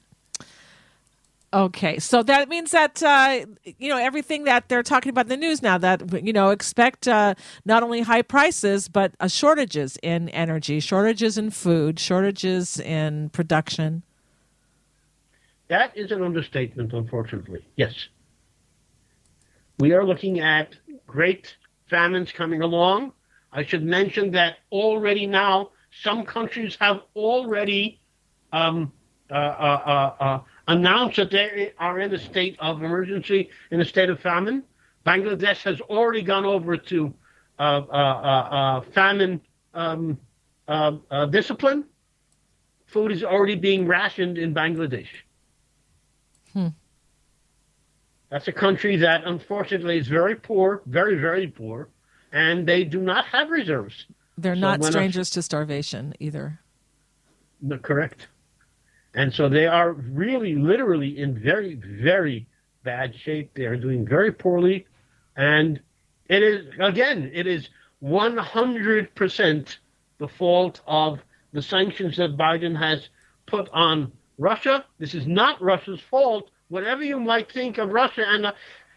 okay, 1.52 1.98
so 1.98 2.22
that 2.22 2.48
means 2.48 2.70
that 2.72 3.02
uh, 3.02 3.46
you 3.78 3.88
know 3.88 3.96
everything 3.96 4.44
that 4.44 4.68
they're 4.68 4.82
talking 4.82 5.10
about 5.10 5.26
in 5.26 5.30
the 5.30 5.36
news 5.36 5.62
now. 5.62 5.78
That 5.78 6.24
you 6.24 6.32
know, 6.32 6.50
expect 6.50 7.08
uh, 7.08 7.34
not 7.64 7.82
only 7.82 8.02
high 8.02 8.22
prices 8.22 8.88
but 8.88 9.14
uh, 9.20 9.28
shortages 9.28 9.96
in 10.02 10.28
energy, 10.30 10.80
shortages 10.80 11.38
in 11.38 11.50
food, 11.50 11.98
shortages 11.98 12.78
in 12.78 13.30
production. 13.30 14.02
That 15.68 15.96
is 15.96 16.12
an 16.12 16.22
understatement, 16.22 16.92
unfortunately. 16.92 17.64
Yes, 17.76 18.08
we 19.78 19.92
are 19.92 20.04
looking 20.04 20.40
at 20.40 20.76
great 21.06 21.56
famines 21.88 22.32
coming 22.32 22.60
along. 22.62 23.12
I 23.52 23.64
should 23.64 23.84
mention 23.84 24.32
that 24.32 24.56
already 24.70 25.26
now 25.26 25.70
some 26.02 26.24
countries 26.24 26.76
have 26.80 27.00
already 27.14 28.00
um, 28.52 28.92
uh, 29.30 29.34
uh, 29.34 30.14
uh, 30.20 30.40
announced 30.68 31.16
that 31.16 31.30
they 31.30 31.72
are 31.78 31.98
in 31.98 32.12
a 32.12 32.18
state 32.18 32.56
of 32.60 32.82
emergency, 32.82 33.48
in 33.70 33.80
a 33.80 33.84
state 33.84 34.10
of 34.10 34.20
famine. 34.20 34.62
Bangladesh 35.06 35.62
has 35.62 35.80
already 35.80 36.22
gone 36.22 36.44
over 36.44 36.76
to 36.76 37.14
famine 38.92 39.40
um, 39.72 40.18
discipline. 41.30 41.84
Food 42.86 43.12
is 43.12 43.24
already 43.24 43.54
being 43.54 43.86
rationed 43.86 44.36
in 44.38 44.54
Bangladesh. 44.54 45.08
Hmm. 46.52 46.68
That's 48.30 48.48
a 48.48 48.52
country 48.52 48.96
that 48.96 49.24
unfortunately 49.24 49.98
is 49.98 50.08
very 50.08 50.36
poor, 50.36 50.82
very, 50.86 51.16
very 51.16 51.46
poor, 51.46 51.88
and 52.32 52.66
they 52.66 52.84
do 52.84 53.00
not 53.00 53.24
have 53.26 53.50
reserves. 53.50 54.06
They're 54.36 54.54
so 54.54 54.60
not 54.60 54.84
strangers 54.84 55.30
a, 55.30 55.34
to 55.34 55.42
starvation 55.42 56.14
either. 56.20 56.60
No, 57.62 57.78
correct. 57.78 58.28
And 59.14 59.32
so 59.32 59.48
they 59.48 59.66
are 59.66 59.92
really, 59.92 60.56
literally 60.56 61.18
in 61.18 61.38
very, 61.38 61.74
very 61.74 62.46
bad 62.82 63.14
shape. 63.14 63.52
They 63.54 63.64
are 63.64 63.76
doing 63.76 64.06
very 64.06 64.32
poorly. 64.32 64.86
And 65.36 65.80
it 66.28 66.42
is, 66.42 66.66
again, 66.80 67.30
it 67.32 67.46
is 67.46 67.68
100% 68.02 69.76
the 70.18 70.28
fault 70.28 70.80
of 70.86 71.20
the 71.52 71.62
sanctions 71.62 72.16
that 72.16 72.36
Biden 72.36 72.76
has 72.76 73.08
put 73.46 73.68
on 73.72 74.12
Russia. 74.38 74.84
This 74.98 75.14
is 75.14 75.26
not 75.26 75.62
Russia's 75.62 76.00
fault. 76.00 76.50
Whatever 76.68 77.04
you 77.04 77.20
might 77.20 77.52
think 77.52 77.78
of 77.78 77.90
Russia, 77.90 78.24
and 78.26 78.46
uh, 78.46 78.52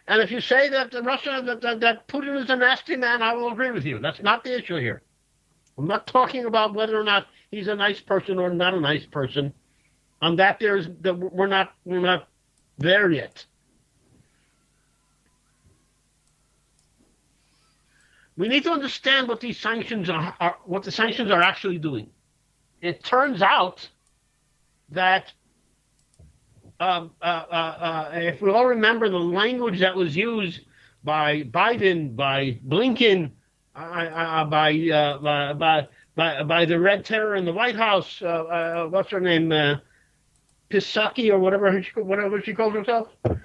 and 0.08 0.22
if 0.22 0.32
you 0.32 0.40
say 0.40 0.70
that 0.70 0.94
Russia 1.04 1.44
that, 1.46 1.62
that, 1.62 1.80
that 1.82 2.08
Putin 2.08 2.42
is 2.42 2.50
a 2.50 2.56
nasty 2.56 2.96
man, 2.96 3.22
I 3.22 3.34
will 3.34 3.52
agree 3.52 3.72
with 3.72 3.86
you. 3.86 4.00
That's 4.00 4.22
not 4.22 4.44
the 4.44 4.58
issue 4.58 4.78
here. 4.78 5.02
I'm 5.78 5.86
not 5.86 6.08
talking 6.08 6.46
about 6.46 6.74
whether 6.74 7.00
or 7.00 7.04
not 7.04 7.28
he's 7.52 7.68
a 7.68 7.76
nice 7.76 8.00
person 8.00 8.40
or 8.40 8.50
not 8.50 8.74
a 8.74 8.80
nice 8.80 9.06
person 9.06 9.54
on 10.22 10.36
that 10.38 10.60
there's 10.60 10.88
that 11.02 11.14
we're 11.16 11.48
not 11.48 11.74
we're 11.86 12.00
not 12.00 12.28
there 12.78 13.12
yet. 13.12 13.46
We 18.38 18.48
need 18.48 18.64
to 18.64 18.72
understand 18.72 19.28
what 19.28 19.40
these 19.40 19.60
sanctions 19.60 20.10
are, 20.10 20.36
are 20.40 20.58
what 20.66 20.84
the 20.84 20.92
sanctions 20.92 21.32
are 21.32 21.42
actually 21.42 21.80
doing. 21.80 22.10
It 22.82 23.04
turns 23.04 23.42
out 23.42 23.88
that 24.90 25.34
um, 26.80 27.12
uh, 27.22 27.26
uh, 27.26 27.54
uh, 27.54 28.12
if 28.14 28.42
we 28.42 28.52
all 28.52 28.68
remember 28.68 29.10
the 29.10 29.20
language 29.20 29.80
that 29.80 29.96
was 29.96 30.16
used 30.16 30.62
by 31.04 31.44
Biden, 31.44 32.16
by 32.16 32.60
Blinken, 32.68 33.32
uh, 33.76 33.80
uh, 33.80 34.46
by, 34.46 34.74
uh, 34.90 35.18
by, 35.54 35.88
by 36.16 36.44
by 36.44 36.66
the 36.66 36.80
Red 36.80 37.06
Terror 37.06 37.36
in 37.36 37.46
the 37.46 37.54
White 37.54 37.76
House, 37.76 38.22
what's 38.22 39.10
her 39.12 39.20
name? 39.20 39.52
Pisaki 40.70 41.32
or 41.32 41.40
whatever 41.40 41.82
she, 41.82 41.92
whatever 42.00 42.42
she 42.42 42.54
calls 42.54 42.74
herself. 42.74 43.10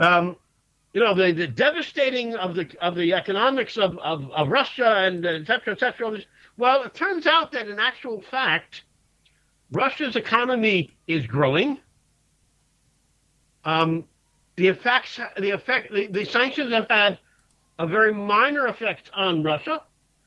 Um, 0.00 0.36
you 0.92 1.00
know, 1.00 1.14
the, 1.14 1.32
the 1.32 1.46
devastating 1.46 2.34
of 2.36 2.54
the 2.54 2.68
of 2.80 2.94
the 2.94 3.12
economics 3.12 3.76
of, 3.76 3.98
of, 3.98 4.30
of 4.30 4.48
Russia 4.48 4.96
and 4.98 5.26
et 5.26 5.46
cetera, 5.46 5.74
et 5.74 5.80
cetera. 5.80 6.18
Well, 6.56 6.84
it 6.84 6.94
turns 6.94 7.26
out 7.26 7.52
that 7.52 7.68
in 7.68 7.78
actual 7.78 8.22
fact, 8.22 8.84
Russia's 9.70 10.16
economy 10.16 10.96
is 11.06 11.26
growing. 11.26 11.78
Um, 13.64 14.04
the 14.56 14.68
effects, 14.68 15.20
the 15.38 15.50
effect, 15.50 15.92
the, 15.92 16.06
the 16.06 16.24
sanctions 16.24 16.72
have 16.72 16.86
had 16.88 17.18
a 17.78 17.86
very 17.86 18.14
minor 18.14 18.66
effect 18.66 19.10
on 19.14 19.42
Russia. 19.42 19.82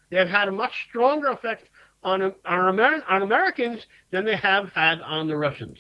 They 0.10 0.18
have 0.18 0.30
had 0.30 0.48
a 0.48 0.52
much 0.52 0.86
stronger 0.90 1.28
effect 1.28 1.70
on, 2.04 2.22
on, 2.22 2.34
Amer- 2.46 3.04
on 3.08 3.22
Americans 3.22 3.86
than 4.12 4.26
they 4.26 4.36
have 4.36 4.72
had 4.74 5.02
on 5.02 5.28
the 5.28 5.38
Russians. 5.38 5.78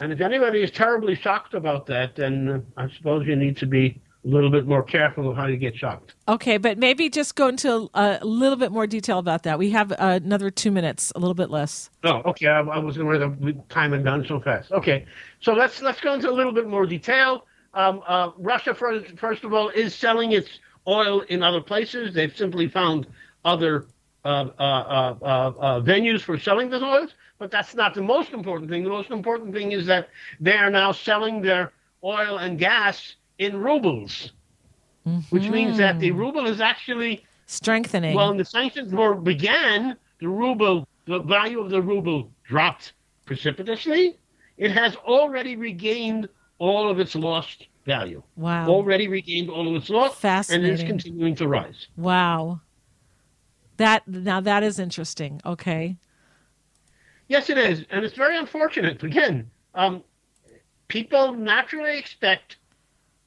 And 0.00 0.12
if 0.12 0.20
anybody 0.20 0.62
is 0.62 0.70
terribly 0.70 1.14
shocked 1.14 1.54
about 1.54 1.86
that, 1.86 2.16
then 2.16 2.64
I 2.76 2.88
suppose 2.96 3.26
you 3.26 3.36
need 3.36 3.58
to 3.58 3.66
be 3.66 4.00
a 4.24 4.28
little 4.28 4.50
bit 4.50 4.66
more 4.66 4.82
careful 4.82 5.30
of 5.30 5.36
how 5.36 5.46
you 5.46 5.56
get 5.56 5.76
shocked. 5.76 6.14
Okay, 6.26 6.56
but 6.58 6.78
maybe 6.78 7.08
just 7.08 7.36
go 7.36 7.48
into 7.48 7.90
a 7.94 8.18
little 8.22 8.56
bit 8.56 8.72
more 8.72 8.86
detail 8.86 9.18
about 9.18 9.42
that. 9.44 9.58
We 9.58 9.70
have 9.70 9.92
uh, 9.92 10.20
another 10.22 10.50
two 10.50 10.70
minutes, 10.70 11.12
a 11.14 11.18
little 11.18 11.34
bit 11.34 11.50
less. 11.50 11.90
Oh, 12.04 12.22
okay. 12.26 12.46
I, 12.46 12.60
I 12.60 12.78
was 12.78 12.96
going 12.96 13.20
to 13.20 13.52
time 13.68 13.92
and 13.92 14.04
done 14.04 14.24
so 14.26 14.40
fast. 14.40 14.72
Okay, 14.72 15.06
so 15.40 15.52
let's 15.52 15.80
let's 15.82 16.00
go 16.00 16.14
into 16.14 16.30
a 16.30 16.32
little 16.32 16.52
bit 16.52 16.66
more 16.66 16.86
detail. 16.86 17.46
Um, 17.72 18.02
uh, 18.06 18.30
Russia, 18.36 18.74
first, 18.74 19.18
first 19.18 19.44
of 19.44 19.52
all, 19.52 19.68
is 19.70 19.94
selling 19.94 20.32
its 20.32 20.48
oil 20.86 21.20
in 21.22 21.42
other 21.42 21.60
places. 21.60 22.12
They've 22.14 22.34
simply 22.34 22.68
found 22.68 23.06
other 23.44 23.86
uh, 24.24 24.48
uh, 24.58 25.14
uh, 25.22 25.80
venues 25.80 26.20
for 26.20 26.38
selling 26.38 26.68
the 26.70 26.82
oils, 26.82 27.14
but 27.38 27.50
that's 27.50 27.74
not 27.74 27.94
the 27.94 28.02
most 28.02 28.32
important 28.32 28.70
thing. 28.70 28.82
The 28.84 28.90
most 28.90 29.10
important 29.10 29.54
thing 29.54 29.72
is 29.72 29.86
that 29.86 30.08
they 30.40 30.56
are 30.56 30.70
now 30.70 30.92
selling 30.92 31.40
their 31.40 31.72
oil 32.04 32.38
and 32.38 32.58
gas 32.58 33.16
in 33.38 33.56
rubles, 33.56 34.32
mm-hmm. 35.06 35.20
which 35.30 35.48
means 35.48 35.78
that 35.78 35.98
the 35.98 36.10
ruble 36.10 36.46
is 36.46 36.60
actually 36.60 37.24
strengthening. 37.46 38.14
Well, 38.14 38.28
when 38.28 38.36
the 38.36 38.44
sanctions 38.44 38.92
were 38.92 39.14
began, 39.14 39.96
the 40.20 40.28
ruble, 40.28 40.86
the 41.06 41.20
value 41.20 41.60
of 41.60 41.70
the 41.70 41.80
ruble 41.80 42.30
dropped 42.44 42.92
precipitously. 43.24 44.18
It 44.58 44.72
has 44.72 44.94
already 44.96 45.56
regained 45.56 46.28
all 46.58 46.90
of 46.90 47.00
its 47.00 47.14
lost 47.14 47.68
value. 47.86 48.22
Wow. 48.36 48.68
Already 48.68 49.08
regained 49.08 49.48
all 49.48 49.66
of 49.66 49.74
its 49.74 49.88
lost. 49.88 50.18
Fascinating. 50.18 50.70
And 50.70 50.78
is 50.78 50.84
continuing 50.84 51.34
to 51.36 51.48
rise. 51.48 51.88
Wow. 51.96 52.60
That 53.80 54.06
now 54.06 54.42
that 54.42 54.62
is 54.62 54.78
interesting. 54.78 55.40
Okay. 55.46 55.96
Yes, 57.28 57.48
it 57.48 57.56
is, 57.56 57.86
and 57.88 58.04
it's 58.04 58.14
very 58.14 58.36
unfortunate. 58.36 59.02
Again, 59.02 59.50
um, 59.74 60.04
people 60.88 61.32
naturally 61.32 61.98
expect 61.98 62.58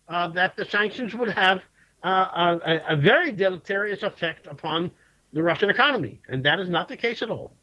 uh, 0.07 0.27
that 0.27 0.55
the 0.55 0.65
sanctions 0.65 1.15
would 1.15 1.31
have 1.31 1.63
uh, 2.03 2.59
a, 2.63 2.81
a, 2.89 2.95
very 2.95 3.31
deleterious 3.31 4.03
effect 4.03 4.45
upon 4.45 4.91
the 5.31 5.41
Russian 5.41 5.71
economy, 5.71 6.21
and 6.27 6.45
that 6.45 6.59
is 6.59 6.69
not 6.69 6.87
the 6.87 6.97
case 6.97 7.23
at 7.23 7.31
all. 7.31 7.55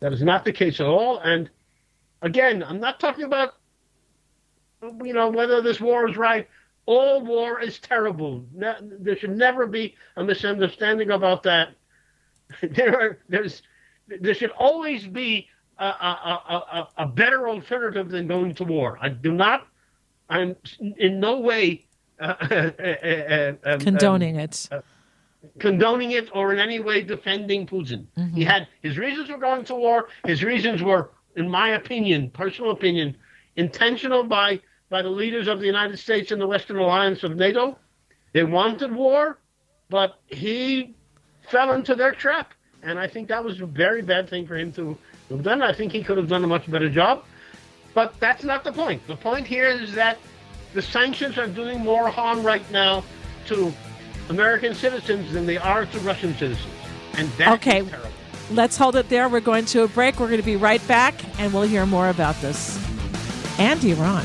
That 0.00 0.12
is 0.12 0.20
not 0.20 0.44
the 0.44 0.52
case 0.52 0.80
at 0.80 0.86
all. 0.86 1.18
And 1.20 1.48
again, 2.20 2.62
I'm 2.62 2.78
not 2.78 3.00
talking 3.00 3.24
about 3.24 3.54
you 5.02 5.14
know 5.14 5.30
whether 5.30 5.62
this 5.62 5.80
war 5.80 6.10
is 6.10 6.18
right 6.18 6.46
all 6.86 7.20
war 7.20 7.60
is 7.60 7.78
terrible. 7.78 8.44
there 8.52 9.16
should 9.16 9.36
never 9.36 9.66
be 9.66 9.94
a 10.16 10.24
misunderstanding 10.24 11.10
about 11.10 11.42
that. 11.42 11.70
There, 12.62 13.00
are, 13.00 13.18
there's, 13.28 13.62
there 14.06 14.32
should 14.32 14.52
always 14.52 15.04
be 15.04 15.48
a, 15.78 15.84
a, 15.84 16.42
a, 16.48 16.88
a, 16.98 17.06
better 17.06 17.48
alternative 17.48 18.08
than 18.08 18.28
going 18.28 18.54
to 18.54 18.64
war. 18.64 18.98
I 19.02 19.08
do 19.08 19.32
not. 19.32 19.66
I'm 20.28 20.54
in 20.96 21.18
no 21.18 21.40
way 21.40 21.86
uh, 22.20 22.34
uh, 22.40 22.54
uh, 22.54 23.52
um, 23.64 23.80
condoning 23.80 24.36
um, 24.36 24.44
it. 24.44 24.68
condoning 25.58 26.12
it 26.12 26.28
or 26.32 26.52
in 26.52 26.60
any 26.60 26.78
way 26.78 27.02
defending 27.02 27.66
Putin. 27.66 28.06
Mm-hmm. 28.16 28.36
He 28.36 28.44
had 28.44 28.68
his 28.80 28.96
reasons 28.96 29.28
for 29.28 29.38
going 29.38 29.64
to 29.64 29.74
war. 29.74 30.08
His 30.24 30.44
reasons 30.44 30.82
were, 30.82 31.10
in 31.34 31.50
my 31.50 31.70
opinion, 31.70 32.30
personal 32.30 32.70
opinion, 32.70 33.16
intentional 33.56 34.22
by 34.22 34.60
by 34.88 35.02
the 35.02 35.10
leaders 35.10 35.48
of 35.48 35.60
the 35.60 35.66
United 35.66 35.98
States 35.98 36.30
and 36.30 36.40
the 36.40 36.46
Western 36.46 36.78
Alliance 36.78 37.22
of 37.22 37.36
NATO. 37.36 37.76
They 38.32 38.44
wanted 38.44 38.92
war, 38.94 39.38
but 39.88 40.20
he 40.26 40.94
fell 41.50 41.72
into 41.72 41.94
their 41.94 42.12
trap. 42.12 42.52
And 42.82 42.98
I 42.98 43.08
think 43.08 43.28
that 43.28 43.42
was 43.42 43.60
a 43.60 43.66
very 43.66 44.02
bad 44.02 44.28
thing 44.28 44.46
for 44.46 44.56
him 44.56 44.72
to 44.72 44.96
have 45.30 45.42
done. 45.42 45.62
I 45.62 45.72
think 45.72 45.92
he 45.92 46.02
could 46.04 46.18
have 46.18 46.28
done 46.28 46.44
a 46.44 46.46
much 46.46 46.70
better 46.70 46.88
job. 46.88 47.24
But 47.94 48.18
that's 48.20 48.44
not 48.44 48.62
the 48.62 48.72
point. 48.72 49.04
The 49.06 49.16
point 49.16 49.46
here 49.46 49.68
is 49.68 49.94
that 49.94 50.18
the 50.74 50.82
sanctions 50.82 51.38
are 51.38 51.46
doing 51.46 51.80
more 51.80 52.08
harm 52.10 52.42
right 52.42 52.68
now 52.70 53.02
to 53.46 53.72
American 54.28 54.74
citizens 54.74 55.32
than 55.32 55.46
they 55.46 55.56
are 55.56 55.86
to 55.86 55.98
Russian 56.00 56.34
citizens. 56.34 56.72
And 57.14 57.28
that's 57.38 57.54
Okay. 57.54 57.82
terrible. 57.82 58.10
Let's 58.52 58.76
hold 58.76 58.94
it 58.96 59.08
there. 59.08 59.28
We're 59.28 59.40
going 59.40 59.64
to 59.66 59.82
a 59.82 59.88
break. 59.88 60.20
We're 60.20 60.28
going 60.28 60.40
to 60.40 60.46
be 60.46 60.56
right 60.56 60.86
back, 60.86 61.14
and 61.40 61.52
we'll 61.52 61.62
hear 61.62 61.86
more 61.86 62.10
about 62.10 62.40
this 62.40 62.78
and 63.58 63.82
Iran. 63.82 64.24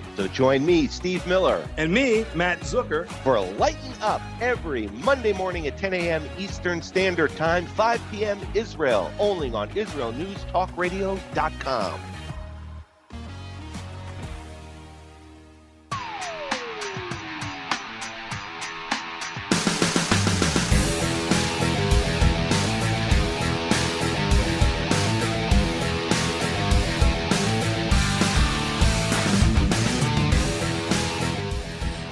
So 0.17 0.27
join 0.27 0.65
me, 0.65 0.87
Steve 0.87 1.25
Miller, 1.27 1.65
And 1.77 1.93
me, 1.93 2.25
Matt 2.35 2.59
Zucker, 2.61 3.07
for 3.23 3.39
Lighten 3.39 3.93
Up 4.01 4.21
every 4.39 4.87
Monday 4.87 5.33
morning 5.33 5.67
at 5.67 5.77
10 5.77 5.93
a.m. 5.93 6.23
Eastern 6.37 6.81
Standard 6.81 7.35
Time, 7.35 7.65
5 7.65 8.01
p.m. 8.11 8.39
Israel, 8.53 9.11
only 9.19 9.53
on 9.53 9.67
IsraelNewsTalkRadio.com. 9.69 12.10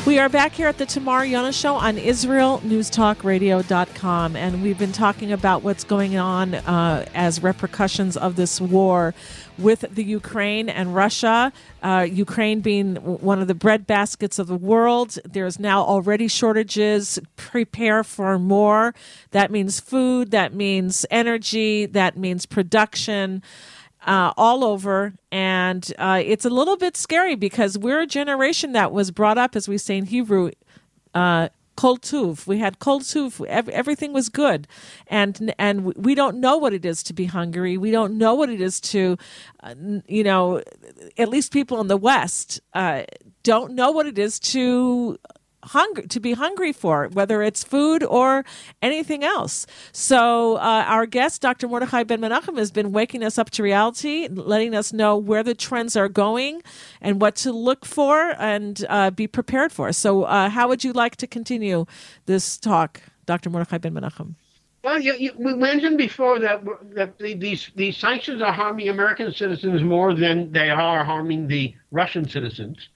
We 0.10 0.18
are 0.18 0.28
back 0.28 0.54
here 0.54 0.68
at 0.68 0.80
the 0.80 0.88
Tamar 0.88 1.24
Yona 1.24 1.54
Show 1.54 1.76
on 1.76 1.98
IsraelNewsTalkRadio.com, 1.98 4.36
and 4.36 4.64
we've 4.64 4.80
been 4.80 4.92
talking 4.92 5.32
about 5.32 5.62
what's 5.62 5.84
going 5.84 6.18
on 6.18 6.56
uh, 6.56 7.06
as 7.14 7.44
repercussions 7.44 8.18
of 8.18 8.36
this 8.36 8.60
war 8.60 9.14
with 9.60 9.86
the 9.94 10.04
Ukraine 10.04 10.68
and 10.68 10.96
Russia. 10.96 11.54
Uh, 11.84 12.08
Ukraine 12.10 12.62
being 12.62 12.96
one 12.96 13.40
of 13.40 13.48
the 13.48 13.54
bread 13.54 13.86
baskets 13.86 14.40
of 14.40 14.48
the 14.48 14.58
world. 14.58 15.20
There's 15.26 15.60
now 15.60 15.84
already 15.84 16.28
shortages. 16.28 17.20
Prepare 17.36 18.04
for 18.04 18.40
more. 18.40 18.96
That 19.30 19.52
means 19.52 19.80
food. 19.80 20.32
That 20.32 20.56
means 20.56 21.06
energy. 21.12 21.86
That 21.86 22.18
means 22.18 22.48
production 22.48 23.44
uh, 24.06 24.34
all 24.38 24.64
over. 24.64 25.14
And 25.32 25.92
uh, 25.98 26.22
it's 26.26 26.46
a 26.46 26.50
little 26.50 26.78
bit 26.78 26.98
scary 26.98 27.36
because 27.36 27.78
we're 27.78 28.02
a 28.02 28.08
generation 28.08 28.72
that 28.74 28.92
was 28.92 29.12
brought 29.12 29.38
up, 29.38 29.56
as 29.56 29.68
we 29.68 29.78
say 29.78 29.98
in 29.98 30.06
Hebrew, 30.06 30.52
uh, 31.14 31.50
kol 31.80 31.98
tuv. 31.98 32.46
We 32.46 32.60
had 32.60 32.80
kol 32.80 33.00
tuv. 33.00 33.46
Everything 33.46 34.12
was 34.12 34.28
good, 34.28 34.68
and 35.08 35.54
and 35.58 35.94
we 35.96 36.14
don't 36.14 36.40
know 36.40 36.58
what 36.58 36.74
it 36.74 36.84
is 36.86 37.04
to 37.04 37.14
be 37.14 37.26
hungry. 37.26 37.78
We 37.78 37.92
don't 37.92 38.18
know 38.18 38.36
what 38.36 38.50
it 38.50 38.60
is 38.60 38.82
to, 38.92 39.18
uh, 39.64 39.76
you 40.06 40.24
know, 40.24 40.62
at 41.18 41.30
least 41.30 41.54
people 41.54 41.80
in 41.80 41.88
the 41.88 41.98
West 41.98 42.60
uh, 42.74 43.04
don't 43.44 43.74
know 43.76 43.92
what 43.92 44.08
it 44.08 44.20
is 44.20 44.40
to 44.40 45.18
hungry 45.64 46.08
to 46.08 46.20
be 46.20 46.34
hungry 46.34 46.72
for 46.72 47.10
whether 47.14 47.42
it's 47.42 47.64
food 47.64 48.04
or 48.04 48.46
anything 48.82 49.24
else. 49.24 49.66
So 49.92 50.56
uh, 50.56 50.86
our 50.88 51.06
guest 51.06 51.42
dr 51.42 51.68
mordechai 51.68 52.04
ben 52.04 52.22
menachem 52.22 52.58
has 52.58 52.72
been 52.72 52.92
waking 52.92 53.24
us 53.24 53.38
up 53.38 53.50
to 53.52 53.64
reality 53.64 54.28
letting 54.30 54.74
us 54.74 54.94
know 54.94 55.18
where 55.18 55.44
the 55.44 55.56
trends 55.56 55.96
are 55.96 56.10
going 56.10 56.62
and 57.02 57.22
what 57.22 57.36
to 57.38 57.52
look 57.52 57.86
for 57.86 58.36
and 58.40 58.86
uh, 58.90 59.12
be 59.12 59.28
prepared 59.28 59.72
for. 59.72 59.92
So 59.92 60.24
uh, 60.24 60.50
how 60.50 60.68
would 60.68 60.84
you 60.84 60.94
like 60.94 61.16
to 61.18 61.28
continue 61.28 61.86
this 62.26 62.58
talk 62.58 63.02
dr 63.26 63.50
mordechai 63.50 63.78
ben 63.78 63.94
menachem? 63.94 64.36
Well, 64.84 65.02
you, 65.02 65.14
you, 65.14 65.34
we 65.38 65.56
mentioned 65.56 65.98
before 65.98 66.40
that 66.40 66.64
that 66.96 67.18
the, 67.18 67.34
these 67.34 67.70
these 67.76 67.98
sanctions 67.98 68.42
are 68.42 68.54
harming 68.54 68.88
American 68.88 69.34
citizens 69.34 69.82
more 69.84 70.14
than 70.16 70.52
they 70.54 70.70
are 70.70 71.04
harming 71.04 71.48
the 71.48 71.76
Russian 71.92 72.28
citizens, 72.28 72.88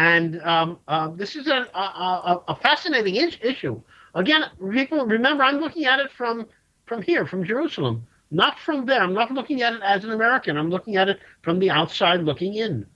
and 0.00 0.40
um, 0.40 0.78
uh, 0.88 1.08
this 1.10 1.36
is 1.36 1.46
a, 1.46 1.66
a, 1.74 2.42
a, 2.48 2.56
fascinating 2.56 3.16
is- 3.16 3.36
issue. 3.42 3.82
Again, 4.14 4.44
people 4.72 5.04
remember 5.04 5.44
I'm 5.44 5.58
looking 5.60 5.84
at 5.84 6.00
it 6.00 6.10
from 6.10 6.46
from 6.86 7.02
here, 7.02 7.26
from 7.26 7.44
Jerusalem, 7.44 8.06
not 8.30 8.58
from 8.58 8.86
there. 8.86 9.02
I'm 9.02 9.12
not 9.12 9.30
looking 9.30 9.60
at 9.62 9.74
it 9.74 9.82
as 9.84 10.04
an 10.04 10.12
American. 10.12 10.56
I'm 10.56 10.70
looking 10.70 10.96
at 10.96 11.08
it 11.10 11.20
from 11.42 11.58
the 11.58 11.70
outside 11.70 12.22
looking 12.22 12.54
in. 12.54 12.86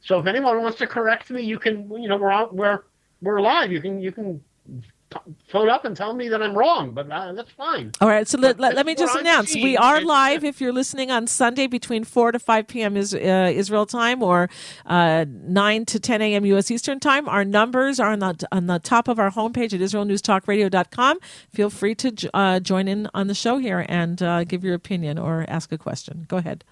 So 0.00 0.18
if 0.18 0.26
anyone 0.26 0.60
wants 0.60 0.78
to 0.78 0.86
correct 0.88 1.30
me, 1.30 1.42
you 1.42 1.60
can. 1.60 1.88
You 2.02 2.08
know, 2.08 2.16
we're 2.16 2.48
we're 2.50 2.80
we're 3.22 3.40
live. 3.40 3.70
You 3.70 3.80
can 3.80 4.00
you 4.00 4.10
can 4.10 4.42
phone 5.48 5.68
up 5.68 5.84
and 5.84 5.96
tell 5.96 6.14
me 6.14 6.28
that 6.28 6.42
I'm 6.42 6.56
wrong, 6.56 6.92
but 6.92 7.10
uh, 7.10 7.32
that's 7.32 7.50
fine. 7.50 7.92
All 8.00 8.08
right, 8.08 8.26
so 8.26 8.38
let, 8.38 8.58
let, 8.58 8.74
let 8.74 8.86
me 8.86 8.94
just 8.94 9.16
announce 9.16 9.54
we 9.54 9.76
are 9.76 10.00
live 10.00 10.44
if 10.44 10.60
you're 10.60 10.72
listening 10.72 11.10
on 11.10 11.26
Sunday 11.26 11.66
between 11.66 12.04
4 12.04 12.32
to 12.32 12.38
5 12.38 12.66
p.m. 12.66 12.96
Is, 12.96 13.14
uh, 13.14 13.52
Israel 13.54 13.86
time 13.86 14.22
or 14.22 14.48
uh, 14.86 15.24
9 15.28 15.84
to 15.86 16.00
10 16.00 16.22
a.m. 16.22 16.46
U.S. 16.46 16.70
Eastern 16.70 17.00
time. 17.00 17.28
Our 17.28 17.44
numbers 17.44 18.00
are 18.00 18.12
on 18.12 18.18
the, 18.20 18.48
on 18.52 18.66
the 18.66 18.78
top 18.78 19.08
of 19.08 19.18
our 19.18 19.30
homepage 19.30 19.72
at 19.72 19.80
IsraelNewsTalkRadio.com. 19.80 21.18
Feel 21.52 21.70
free 21.70 21.94
to 21.96 22.30
uh, 22.34 22.60
join 22.60 22.88
in 22.88 23.08
on 23.14 23.26
the 23.26 23.34
show 23.34 23.58
here 23.58 23.84
and 23.88 24.22
uh, 24.22 24.44
give 24.44 24.64
your 24.64 24.74
opinion 24.74 25.18
or 25.18 25.44
ask 25.48 25.72
a 25.72 25.78
question. 25.78 26.26
Go 26.28 26.36
ahead. 26.38 26.64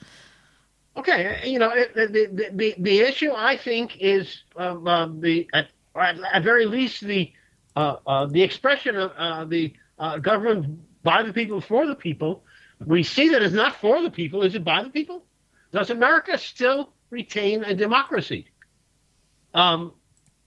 Okay, 0.96 1.40
you 1.44 1.58
know, 1.58 1.72
the, 1.94 2.06
the, 2.06 2.50
the, 2.52 2.74
the 2.78 2.98
issue 2.98 3.32
I 3.32 3.56
think 3.56 3.96
is 4.00 4.42
uh, 4.56 4.76
uh, 4.84 5.08
the 5.18 5.48
at, 5.54 5.68
or 5.94 6.02
at, 6.02 6.18
at 6.32 6.42
very 6.42 6.66
least 6.66 7.02
the 7.02 7.32
the 7.74 8.42
expression 8.42 8.96
of 8.96 9.12
uh, 9.16 9.44
the 9.44 9.72
uh, 9.98 10.18
government 10.18 10.80
by 11.02 11.22
the 11.22 11.32
people 11.32 11.60
for 11.60 11.86
the 11.86 11.94
people. 11.94 12.44
We 12.84 13.02
see 13.02 13.28
that 13.30 13.42
it's 13.42 13.54
not 13.54 13.76
for 13.76 14.02
the 14.02 14.10
people. 14.10 14.42
Is 14.42 14.54
it 14.54 14.64
by 14.64 14.82
the 14.82 14.90
people? 14.90 15.24
Does 15.72 15.90
America 15.90 16.38
still 16.38 16.92
retain 17.10 17.64
a 17.64 17.74
democracy? 17.74 18.46
Um, 19.54 19.92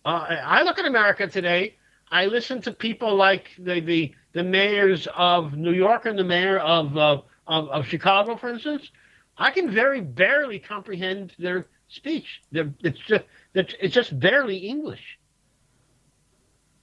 uh, 0.05 0.27
I 0.43 0.63
look 0.63 0.79
at 0.79 0.85
America 0.85 1.27
today. 1.27 1.75
I 2.11 2.25
listen 2.25 2.61
to 2.63 2.71
people 2.71 3.15
like 3.15 3.51
the 3.57 3.79
the, 3.79 4.13
the 4.33 4.43
mayors 4.43 5.07
of 5.15 5.53
New 5.53 5.73
York 5.73 6.05
and 6.05 6.17
the 6.17 6.23
mayor 6.23 6.59
of, 6.59 6.97
uh, 6.97 7.21
of 7.47 7.69
of 7.69 7.87
Chicago, 7.87 8.35
for 8.35 8.49
instance. 8.49 8.91
I 9.37 9.51
can 9.51 9.71
very 9.71 10.01
barely 10.01 10.59
comprehend 10.59 11.33
their 11.39 11.67
speech. 11.87 12.41
They're, 12.51 12.73
it's 12.83 12.99
just 12.99 13.23
it's 13.53 13.93
just 13.93 14.19
barely 14.19 14.57
English. 14.57 15.19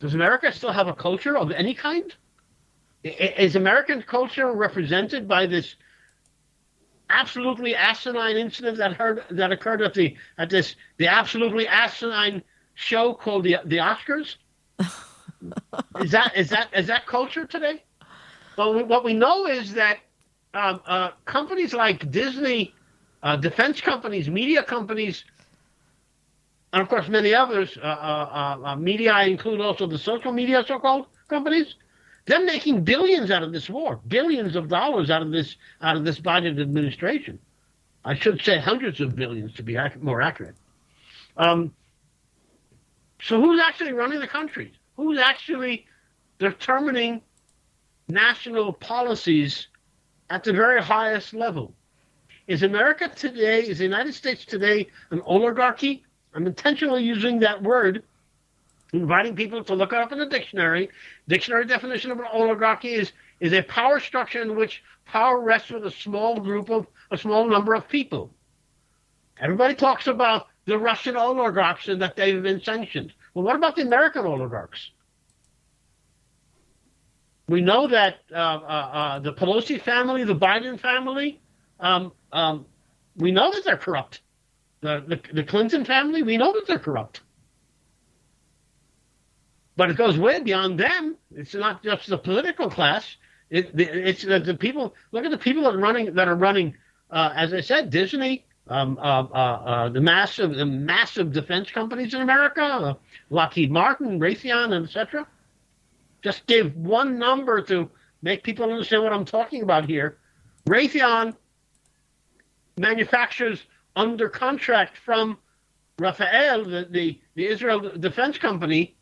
Does 0.00 0.14
America 0.14 0.50
still 0.50 0.72
have 0.72 0.88
a 0.88 0.94
culture 0.94 1.36
of 1.36 1.50
any 1.52 1.74
kind? 1.74 2.12
Is 3.04 3.54
American 3.54 4.02
culture 4.02 4.52
represented 4.52 5.28
by 5.28 5.46
this 5.46 5.76
absolutely 7.10 7.74
asinine 7.74 8.36
incident 8.36 8.78
that 8.78 8.94
heard 8.94 9.24
that 9.30 9.52
occurred 9.52 9.82
at 9.82 9.94
the 9.94 10.16
at 10.38 10.48
this 10.48 10.76
the 10.96 11.06
absolutely 11.06 11.66
asinine 11.68 12.42
show 12.74 13.14
called 13.14 13.44
the 13.44 13.56
the 13.66 13.76
Oscars? 13.76 14.36
is 16.00 16.10
that 16.10 16.32
is 16.36 16.48
that 16.48 16.68
is 16.74 16.86
that 16.86 17.06
culture 17.06 17.46
today? 17.46 17.82
Well, 18.56 18.74
we, 18.74 18.82
what 18.82 19.04
we 19.04 19.12
know 19.12 19.46
is 19.46 19.74
that 19.74 19.98
um, 20.54 20.80
uh, 20.86 21.10
companies 21.26 21.72
like 21.72 22.10
Disney, 22.10 22.74
uh, 23.22 23.36
defense 23.36 23.80
companies, 23.80 24.28
media 24.28 24.62
companies, 24.62 25.24
and 26.72 26.82
of 26.82 26.88
course 26.88 27.08
many 27.08 27.34
others, 27.34 27.76
uh, 27.76 27.86
uh, 27.86 28.58
uh, 28.64 28.76
media, 28.76 29.12
I 29.12 29.24
include 29.24 29.60
also 29.60 29.86
the 29.86 29.98
social 29.98 30.32
media 30.32 30.64
so-called 30.66 31.06
companies, 31.28 31.74
they're 32.26 32.44
making 32.44 32.84
billions 32.84 33.30
out 33.30 33.42
of 33.42 33.52
this 33.52 33.68
war, 33.68 34.00
billions 34.06 34.54
of 34.54 34.68
dollars 34.68 35.10
out 35.10 35.22
of 35.22 35.30
this 35.32 35.56
out 35.80 35.96
of 35.96 36.04
this 36.04 36.20
Biden 36.20 36.60
administration. 36.60 37.38
I 38.04 38.14
should 38.14 38.40
say 38.42 38.58
hundreds 38.58 39.00
of 39.00 39.16
billions 39.16 39.54
to 39.54 39.62
be 39.62 39.76
ac- 39.76 39.98
more 40.00 40.22
accurate. 40.22 40.56
Um, 41.36 41.74
so 43.22 43.40
who's 43.40 43.60
actually 43.60 43.92
running 43.92 44.20
the 44.20 44.28
country? 44.28 44.72
Who's 44.96 45.18
actually 45.18 45.86
determining 46.38 47.22
national 48.08 48.72
policies 48.72 49.68
at 50.30 50.44
the 50.44 50.52
very 50.52 50.82
highest 50.82 51.34
level. 51.34 51.74
is 52.46 52.62
America 52.62 53.08
today, 53.08 53.62
is 53.62 53.78
the 53.78 53.84
United 53.84 54.14
States 54.14 54.44
today 54.44 54.88
an 55.10 55.20
oligarchy? 55.24 56.04
I'm 56.34 56.46
intentionally 56.46 57.02
using 57.02 57.40
that 57.40 57.62
word, 57.62 58.04
inviting 58.92 59.34
people 59.34 59.64
to 59.64 59.74
look 59.74 59.92
it 59.92 59.98
up 59.98 60.12
in 60.12 60.18
the 60.18 60.26
dictionary. 60.26 60.90
Dictionary 61.28 61.66
definition 61.66 62.10
of 62.10 62.18
an 62.18 62.26
oligarchy 62.32 62.94
is, 62.94 63.12
is 63.40 63.52
a 63.52 63.62
power 63.62 64.00
structure 64.00 64.42
in 64.42 64.56
which 64.56 64.82
power 65.06 65.40
rests 65.40 65.70
with 65.70 65.84
a 65.86 65.90
small 65.90 66.38
group 66.38 66.70
of, 66.70 66.86
a 67.10 67.18
small 67.18 67.48
number 67.48 67.74
of 67.74 67.88
people. 67.88 68.32
Everybody 69.40 69.74
talks 69.74 70.06
about 70.06 70.46
the 70.66 70.78
Russian 70.78 71.16
oligarchs 71.16 71.88
and 71.88 72.00
that 72.02 72.14
they've 72.14 72.42
been 72.42 72.60
sanctioned. 72.62 73.12
Well, 73.34 73.44
what 73.44 73.56
about 73.56 73.76
the 73.76 73.82
American 73.82 74.24
oligarchs? 74.24 74.90
We 77.48 77.60
know 77.60 77.88
that 77.88 78.20
uh, 78.30 78.36
uh, 78.36 78.36
uh, 78.36 79.18
the 79.18 79.32
Pelosi 79.32 79.80
family, 79.80 80.22
the 80.22 80.36
Biden 80.36 80.78
family, 80.78 81.40
um, 81.80 82.12
um, 82.32 82.66
we 83.16 83.32
know 83.32 83.50
that 83.50 83.64
they're 83.64 83.76
corrupt. 83.76 84.20
The, 84.80 85.04
the, 85.06 85.20
the 85.34 85.44
Clinton 85.44 85.84
family, 85.84 86.22
we 86.22 86.36
know 86.36 86.52
that 86.52 86.66
they're 86.66 86.78
corrupt. 86.78 87.20
But 89.76 89.90
it 89.90 89.96
goes 89.96 90.18
way 90.18 90.40
beyond 90.40 90.78
them. 90.78 91.16
It's 91.34 91.54
not 91.54 91.82
just 91.82 92.08
the 92.08 92.18
political 92.18 92.70
class. 92.70 93.16
It, 93.50 93.70
it's 93.78 94.22
the, 94.22 94.38
the, 94.38 94.54
people. 94.54 94.94
Look 95.12 95.24
at 95.24 95.30
the 95.30 95.38
people 95.38 95.62
that 95.64 95.74
are 95.74 95.78
running. 95.78 96.14
That 96.14 96.28
are 96.28 96.34
running. 96.34 96.76
Uh, 97.10 97.32
as 97.34 97.52
I 97.52 97.60
said, 97.60 97.90
Disney, 97.90 98.44
um, 98.68 98.98
uh, 98.98 99.22
uh, 99.22 99.34
uh 99.34 99.88
the 99.88 100.00
massive, 100.00 100.54
the 100.54 100.66
massive 100.66 101.32
defense 101.32 101.70
companies 101.70 102.14
in 102.14 102.20
America, 102.20 102.62
uh, 102.62 102.94
Lockheed 103.30 103.70
Martin, 103.70 104.20
Raytheon, 104.20 104.84
etc. 104.84 105.26
Just 106.22 106.46
give 106.46 106.76
one 106.76 107.18
number 107.18 107.62
to 107.62 107.90
make 108.22 108.42
people 108.42 108.70
understand 108.70 109.02
what 109.02 109.12
I'm 109.12 109.24
talking 109.24 109.62
about 109.62 109.86
here. 109.86 110.18
Raytheon 110.68 111.34
manufactures 112.76 113.60
under 113.96 114.28
contract 114.28 114.96
from 114.96 115.38
Rafael, 115.98 116.64
the, 116.64 116.88
the, 116.90 117.20
the 117.34 117.46
Israel 117.46 117.92
Defense 117.98 118.38
Company, 118.38 118.96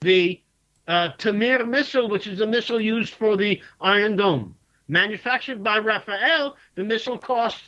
the 0.00 0.40
uh, 0.88 1.10
Tamir 1.18 1.68
missile, 1.68 2.08
which 2.08 2.26
is 2.26 2.38
the 2.38 2.46
missile 2.46 2.80
used 2.80 3.14
for 3.14 3.36
the 3.36 3.60
Iron 3.80 4.16
Dome. 4.16 4.56
Manufactured 4.88 5.62
by 5.62 5.78
Rafael, 5.78 6.56
the 6.74 6.82
missile 6.82 7.18
cost 7.18 7.62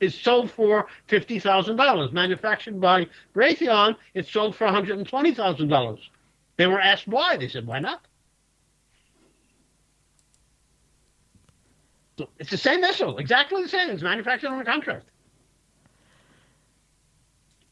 is 0.00 0.14
sold 0.14 0.50
for 0.50 0.86
fifty 1.08 1.40
thousand 1.40 1.76
dollars. 1.76 2.12
Manufactured 2.12 2.80
by 2.80 3.08
Raytheon, 3.34 3.96
it's 4.14 4.30
sold 4.30 4.54
for 4.54 4.66
one 4.66 4.74
hundred 4.74 4.98
and 4.98 5.08
twenty 5.08 5.34
thousand 5.34 5.68
dollars. 5.68 5.98
They 6.56 6.66
were 6.68 6.80
asked 6.80 7.08
why. 7.08 7.36
They 7.36 7.48
said, 7.48 7.66
"Why 7.66 7.80
not?" 7.80 8.02
So 12.18 12.28
it's 12.38 12.50
the 12.50 12.58
same 12.58 12.80
missile, 12.80 13.18
exactly 13.18 13.62
the 13.62 13.68
same. 13.68 13.90
It's 13.90 14.02
manufactured 14.02 14.52
a 14.52 14.64
contract. 14.64 15.08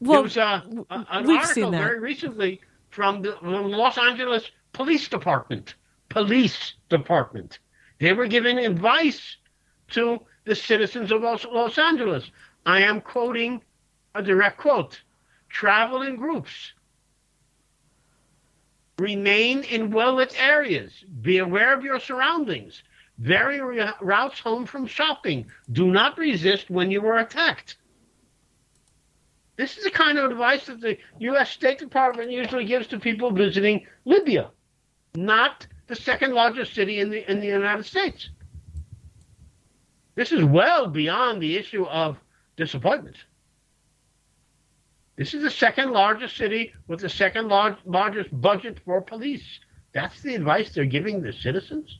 Well, 0.07 0.17
there 0.17 0.23
was 0.23 0.37
uh, 0.37 0.61
an 0.89 1.05
article 1.29 1.71
very 1.71 1.99
recently 1.99 2.61
from 2.89 3.21
the, 3.21 3.37
from 3.39 3.71
the 3.71 3.77
Los 3.77 3.97
Angeles 3.97 4.49
Police 4.73 5.07
Department. 5.07 5.75
Police 6.09 6.73
Department. 6.89 7.59
They 7.99 8.13
were 8.13 8.27
giving 8.27 8.57
advice 8.59 9.37
to 9.89 10.21
the 10.45 10.55
citizens 10.55 11.11
of 11.11 11.21
Los, 11.21 11.45
Los 11.45 11.77
Angeles. 11.77 12.31
I 12.65 12.81
am 12.81 13.01
quoting 13.01 13.61
a 14.15 14.21
direct 14.21 14.57
quote. 14.57 15.01
Travel 15.49 16.01
in 16.01 16.15
groups. 16.15 16.73
Remain 18.99 19.63
in 19.63 19.91
well 19.91 20.15
lit 20.15 20.39
areas. 20.39 20.91
Be 21.21 21.37
aware 21.37 21.73
of 21.73 21.83
your 21.83 21.99
surroundings. 21.99 22.83
Vary 23.19 23.59
routes 24.01 24.39
home 24.39 24.65
from 24.65 24.85
shopping. 24.85 25.45
Do 25.71 25.87
not 25.91 26.17
resist 26.17 26.69
when 26.69 26.91
you 26.91 27.05
are 27.05 27.19
attacked. 27.19 27.77
This 29.57 29.75
is 29.77 29.83
the 29.83 29.91
kind 29.91 30.19
of 30.19 30.31
advice 30.31 30.67
that 30.67 30.81
the 30.81 30.97
U.S. 31.19 31.49
State 31.49 31.79
Department 31.79 32.31
usually 32.31 32.65
gives 32.65 32.87
to 32.87 32.99
people 32.99 33.31
visiting 33.31 33.85
Libya, 34.05 34.51
not 35.15 35.65
the 35.87 35.95
second 35.95 36.33
largest 36.33 36.75
city 36.75 36.99
in 36.99 37.09
the 37.09 37.29
in 37.29 37.39
the 37.39 37.47
United 37.47 37.85
States. 37.85 38.29
This 40.13 40.31
is 40.31 40.43
well 40.43 40.87
beyond 40.87 41.41
the 41.41 41.57
issue 41.57 41.85
of 41.85 42.17
disappointment. 42.55 43.17
This 45.15 45.33
is 45.33 45.41
the 45.41 45.49
second 45.49 45.91
largest 45.91 46.37
city 46.37 46.73
with 46.87 46.99
the 46.99 47.09
second 47.09 47.47
large, 47.47 47.77
largest 47.85 48.29
budget 48.39 48.79
for 48.85 49.01
police. 49.01 49.59
That's 49.93 50.21
the 50.21 50.35
advice 50.35 50.71
they're 50.71 50.85
giving 50.85 51.21
the 51.21 51.33
citizens. 51.33 51.99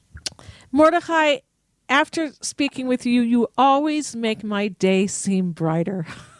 Mordechai, 0.71 1.37
after 1.89 2.31
speaking 2.41 2.87
with 2.87 3.07
you, 3.07 3.21
you 3.21 3.47
always 3.57 4.15
make 4.15 4.43
my 4.43 4.67
day 4.67 5.07
seem 5.07 5.51
brighter. 5.51 6.05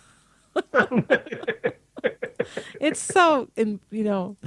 it's 2.80 3.00
so, 3.00 3.50
in, 3.56 3.80
you 3.92 4.04
know, 4.04 4.38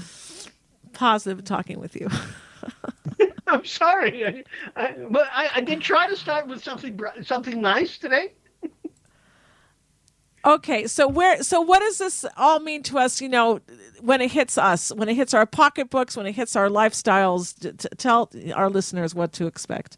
positive 0.92 1.44
talking 1.44 1.81
with 1.81 1.96
you. 1.96 2.09
I'm 3.46 3.64
sorry, 3.64 4.27
I, 4.27 4.44
I, 4.77 4.94
but 5.11 5.27
I, 5.33 5.51
I, 5.57 5.61
did 5.61 5.81
try 5.81 6.09
to 6.09 6.16
start 6.16 6.46
with 6.46 6.62
something 6.62 6.99
something 7.23 7.61
nice 7.61 7.99
today. 7.99 8.33
okay, 10.44 10.87
so 10.87 11.09
where 11.09 11.42
so 11.42 11.61
what 11.61 11.81
does 11.81 11.99
this 11.99 12.25
all 12.37 12.61
mean 12.61 12.83
to 12.85 12.99
us? 12.99 13.20
You 13.20 13.29
know, 13.29 13.61
when 14.01 14.20
it 14.20 14.31
hits 14.31 14.57
us, 14.57 14.94
when 14.94 15.09
it 15.09 15.16
hits 15.16 15.35
our 15.35 15.46
pocketbooks, 15.46 16.16
when 16.16 16.27
it 16.27 16.33
hits 16.33 16.55
our 16.55 16.68
lifestyles, 16.68 17.59
t- 17.59 17.73
t- 17.73 17.88
tell 17.96 18.31
our 18.55 18.70
listeners 18.70 19.14
what 19.14 19.33
to 19.33 19.46
expect. 19.46 19.96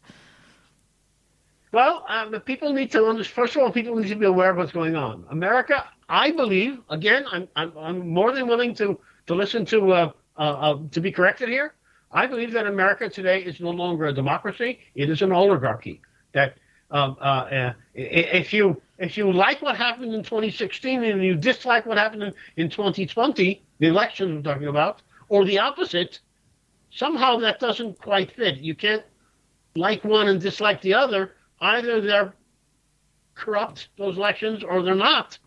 Well, 1.71 2.05
um, 2.07 2.31
people 2.41 2.71
need 2.71 2.91
to 2.91 3.05
understand. 3.05 3.35
First 3.35 3.55
of 3.55 3.63
all, 3.63 3.71
people 3.71 3.95
need 3.95 4.09
to 4.09 4.15
be 4.15 4.25
aware 4.25 4.51
of 4.51 4.57
what's 4.57 4.71
going 4.71 4.95
on. 4.95 5.25
America, 5.29 5.85
I 6.13 6.29
believe, 6.29 6.79
again, 6.91 7.25
I'm 7.31 7.47
I'm, 7.55 7.75
I'm 7.75 8.07
more 8.07 8.31
than 8.33 8.45
willing 8.47 8.75
to 8.75 8.99
to 9.25 9.33
listen 9.33 9.65
to 9.65 9.91
uh, 9.91 10.11
uh, 10.37 10.41
uh, 10.41 10.77
to 10.91 11.01
be 11.01 11.11
corrected 11.11 11.49
here. 11.49 11.73
I 12.11 12.27
believe 12.27 12.51
that 12.51 12.67
America 12.67 13.09
today 13.09 13.41
is 13.41 13.59
no 13.59 13.71
longer 13.71 14.05
a 14.05 14.13
democracy; 14.13 14.79
it 14.93 15.09
is 15.09 15.23
an 15.23 15.31
oligarchy. 15.31 16.01
That 16.33 16.53
um, 16.91 17.17
uh, 17.19 17.23
uh, 17.23 17.73
if 17.95 18.53
you 18.53 18.79
if 18.99 19.17
you 19.17 19.33
like 19.33 19.63
what 19.63 19.75
happened 19.75 20.13
in 20.13 20.21
2016 20.21 21.03
and 21.03 21.23
you 21.23 21.33
dislike 21.33 21.87
what 21.87 21.97
happened 21.97 22.21
in, 22.21 22.33
in 22.57 22.69
2020, 22.69 23.63
the 23.79 23.87
election 23.87 24.37
I'm 24.37 24.43
talking 24.43 24.67
about, 24.67 25.01
or 25.29 25.45
the 25.45 25.57
opposite, 25.57 26.19
somehow 26.91 27.37
that 27.37 27.59
doesn't 27.59 27.99
quite 27.99 28.31
fit. 28.31 28.57
You 28.57 28.75
can't 28.75 29.03
like 29.75 30.03
one 30.03 30.27
and 30.27 30.39
dislike 30.39 30.79
the 30.81 30.93
other 30.93 31.33
either 31.59 32.01
they're 32.01 32.35
corrupt, 33.33 33.87
those 33.97 34.15
elections, 34.15 34.63
or 34.63 34.83
they're 34.83 34.93
not. 34.93 35.39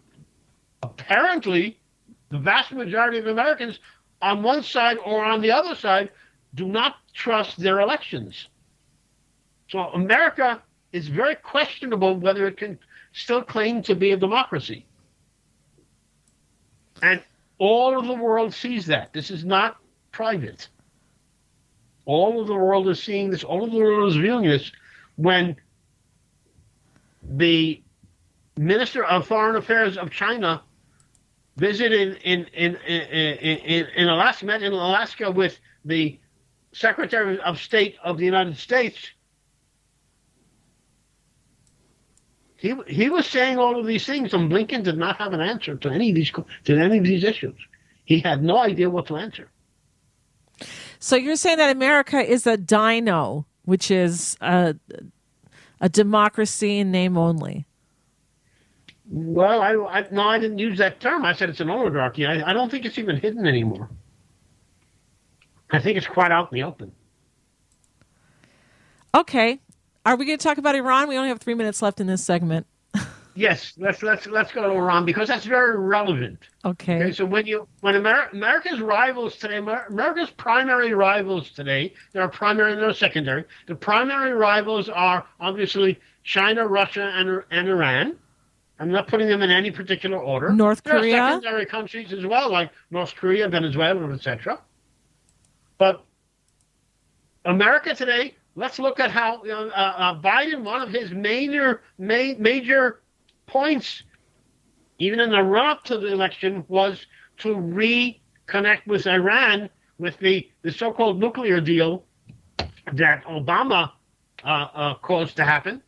Apparently, 0.87 1.79
the 2.31 2.39
vast 2.39 2.73
majority 2.73 3.19
of 3.19 3.27
Americans 3.27 3.81
on 4.23 4.43
one 4.43 4.63
side 4.63 4.99
or 5.05 5.25
on 5.25 5.41
the 5.41 5.51
other 5.51 5.75
side 5.75 6.11
do 6.55 6.67
not 6.67 6.97
trust 7.13 7.59
their 7.59 7.81
elections. 7.81 8.49
So 9.69 9.81
America 9.81 10.63
is 10.93 11.09
very 11.09 11.35
questionable 11.35 12.17
whether 12.17 12.47
it 12.47 12.57
can 12.57 12.79
still 13.13 13.43
claim 13.43 13.83
to 13.83 13.95
be 13.95 14.13
a 14.13 14.17
democracy. 14.17 14.87
And 17.03 17.21
all 17.59 17.99
of 17.99 18.07
the 18.07 18.15
world 18.15 18.55
sees 18.55 18.87
that. 18.87 19.13
This 19.13 19.31
is 19.31 19.45
not 19.45 19.79
private. 20.13 20.69
All 22.05 22.41
of 22.41 22.47
the 22.47 22.55
world 22.55 22.89
is 22.89 23.03
seeing 23.03 23.31
this, 23.31 23.43
all 23.43 23.65
of 23.65 23.73
the 23.73 23.79
world 23.79 24.09
is 24.11 24.17
viewing 24.17 24.45
this 24.49 24.71
when 25.17 25.57
the 27.29 27.83
Minister 28.57 29.05
of 29.05 29.27
Foreign 29.27 29.57
Affairs 29.57 29.99
of 29.99 30.11
China 30.11 30.63
visited 31.57 32.19
in 32.23 32.45
in 32.47 32.77
in, 32.77 32.77
in, 32.87 33.87
in 33.97 34.09
Alaska, 34.09 34.47
met 34.47 34.63
in 34.63 34.73
Alaska 34.73 35.31
with 35.31 35.59
the 35.85 36.19
Secretary 36.73 37.39
of 37.41 37.59
State 37.59 37.97
of 38.05 38.19
the 38.19 38.25
United 38.25 38.57
States. 38.57 39.11
He, 42.59 42.75
he 42.87 43.11
was 43.11 43.27
saying 43.27 43.59
all 43.59 43.79
of 43.79 43.87
these 43.87 44.07
things, 44.07 44.33
and 44.33 44.51
Blinken 44.51 44.83
did 44.83 44.97
not 44.97 45.17
have 45.19 45.33
an 45.35 45.41
answer 45.41 45.77
to 45.77 45.91
any 45.91 46.11
of 46.11 46.15
these 46.15 46.31
to 46.31 46.77
any 46.77 46.99
of 46.99 47.05
these 47.05 47.25
issues. 47.25 47.57
He 48.05 48.21
had 48.21 48.43
no 48.43 48.59
idea 48.59 48.89
what 48.89 49.07
to 49.09 49.17
answer. 49.17 49.51
So 50.99 51.17
you're 51.17 51.37
saying 51.37 51.59
that 51.59 51.75
America 51.75 52.19
is 52.19 52.47
a 52.47 52.57
dino, 52.57 53.47
which 53.65 53.91
is 53.91 54.37
a 54.41 54.77
a 55.81 55.89
democracy 55.89 56.79
in 56.79 56.91
name 56.91 57.17
only? 57.19 57.67
Well, 59.09 59.63
I, 59.63 60.01
I 60.01 60.07
no, 60.11 60.23
I 60.23 60.39
didn't 60.39 60.59
use 60.59 60.79
that 60.79 61.01
term. 61.01 61.25
I 61.25 61.33
said 61.33 61.49
it's 61.49 61.61
an 61.61 61.71
oligarchy. 61.71 62.27
I, 62.27 62.51
I 62.51 62.53
don't 62.53 62.71
think 62.71 62.85
it's 62.85 62.99
even 62.99 63.17
hidden 63.17 63.47
anymore. 63.47 63.89
I 65.71 65.81
think 65.81 65.97
it's 65.97 66.07
quite 66.07 66.31
out 66.31 66.53
in 66.53 66.57
the 66.57 66.65
open. 66.65 66.93
Okay, 69.15 69.61
are 70.05 70.17
we 70.17 70.27
going 70.27 70.39
to 70.39 70.43
talk 70.43 70.59
about 70.59 70.75
Iran? 70.75 71.09
We 71.09 71.17
only 71.17 71.29
have 71.29 71.41
three 71.41 71.55
minutes 71.55 71.83
left 71.83 72.01
in 72.01 72.07
this 72.07 72.25
segment. 72.25 72.67
Yes, 73.39 73.75
let's 73.77 74.03
let's 74.03 74.27
let's 74.27 74.51
go 74.51 74.63
to 74.63 74.71
Iran 74.71 75.05
because 75.05 75.29
that's 75.29 75.45
very 75.45 75.77
relevant. 75.79 76.39
Okay. 76.65 76.95
okay 76.95 77.13
so 77.13 77.27
when 77.27 77.47
you 77.47 77.69
when 77.83 77.95
Amer- 77.95 78.31
America's 78.33 78.81
rivals 78.81 79.37
today, 79.37 79.59
Amer- 79.59 79.85
America's 79.91 80.31
primary 80.31 80.95
rivals 80.95 81.51
today, 81.51 81.93
there 82.15 82.23
are 82.23 82.31
primary 82.31 82.73
and 82.73 82.81
there 82.81 82.89
are 82.89 82.95
secondary. 82.95 83.45
The 83.67 83.75
primary 83.75 84.33
rivals 84.33 84.89
are 84.89 85.27
obviously 85.39 86.01
China, 86.25 86.67
Russia, 86.67 87.13
and 87.15 87.43
and 87.51 87.69
Iran. 87.69 88.17
I'm 88.79 88.91
not 88.91 89.09
putting 89.09 89.29
them 89.29 89.43
in 89.43 89.51
any 89.51 89.71
particular 89.71 90.19
order. 90.19 90.53
North 90.53 90.83
there 90.83 90.99
Korea? 90.99 91.21
are 91.21 91.31
secondary 91.33 91.67
countries 91.67 92.13
as 92.13 92.27
well, 92.27 92.51
like 92.51 92.71
North 92.91 93.15
Korea, 93.15 93.49
Venezuela, 93.49 94.13
etc. 94.13 94.61
But 95.79 96.05
America 97.45 97.95
today, 97.95 98.35
let's 98.55 98.79
look 98.79 99.01
at 99.01 99.11
how 99.11 99.43
you 99.45 99.51
know, 99.51 99.69
uh, 99.69 99.95
uh, 99.97 100.21
Biden, 100.21 100.63
one 100.63 100.83
of 100.83 100.91
his 100.91 101.11
major 101.11 101.83
ma- 101.99 102.35
major 102.39 103.01
points, 103.47 104.03
even 104.99 105.21
in 105.21 105.31
the 105.31 105.43
run 105.43 105.67
up 105.67 105.85
to 105.85 105.99
the 105.99 106.09
election, 106.09 106.65
was 106.69 107.07
to 107.39 107.55
reconnect 107.55 108.87
with 108.87 109.07
Iran 109.07 109.71
with 109.99 110.19
the, 110.19 110.51
the 110.63 110.71
so 110.71 110.93
called 110.93 111.19
nuclear 111.19 111.61
deal 111.61 112.05
that 112.93 113.25
Obama 113.25 113.93
uh, 114.45 114.49
uh, 114.49 114.95
caused 114.97 115.37
to 115.37 115.45
happen. 115.45 115.83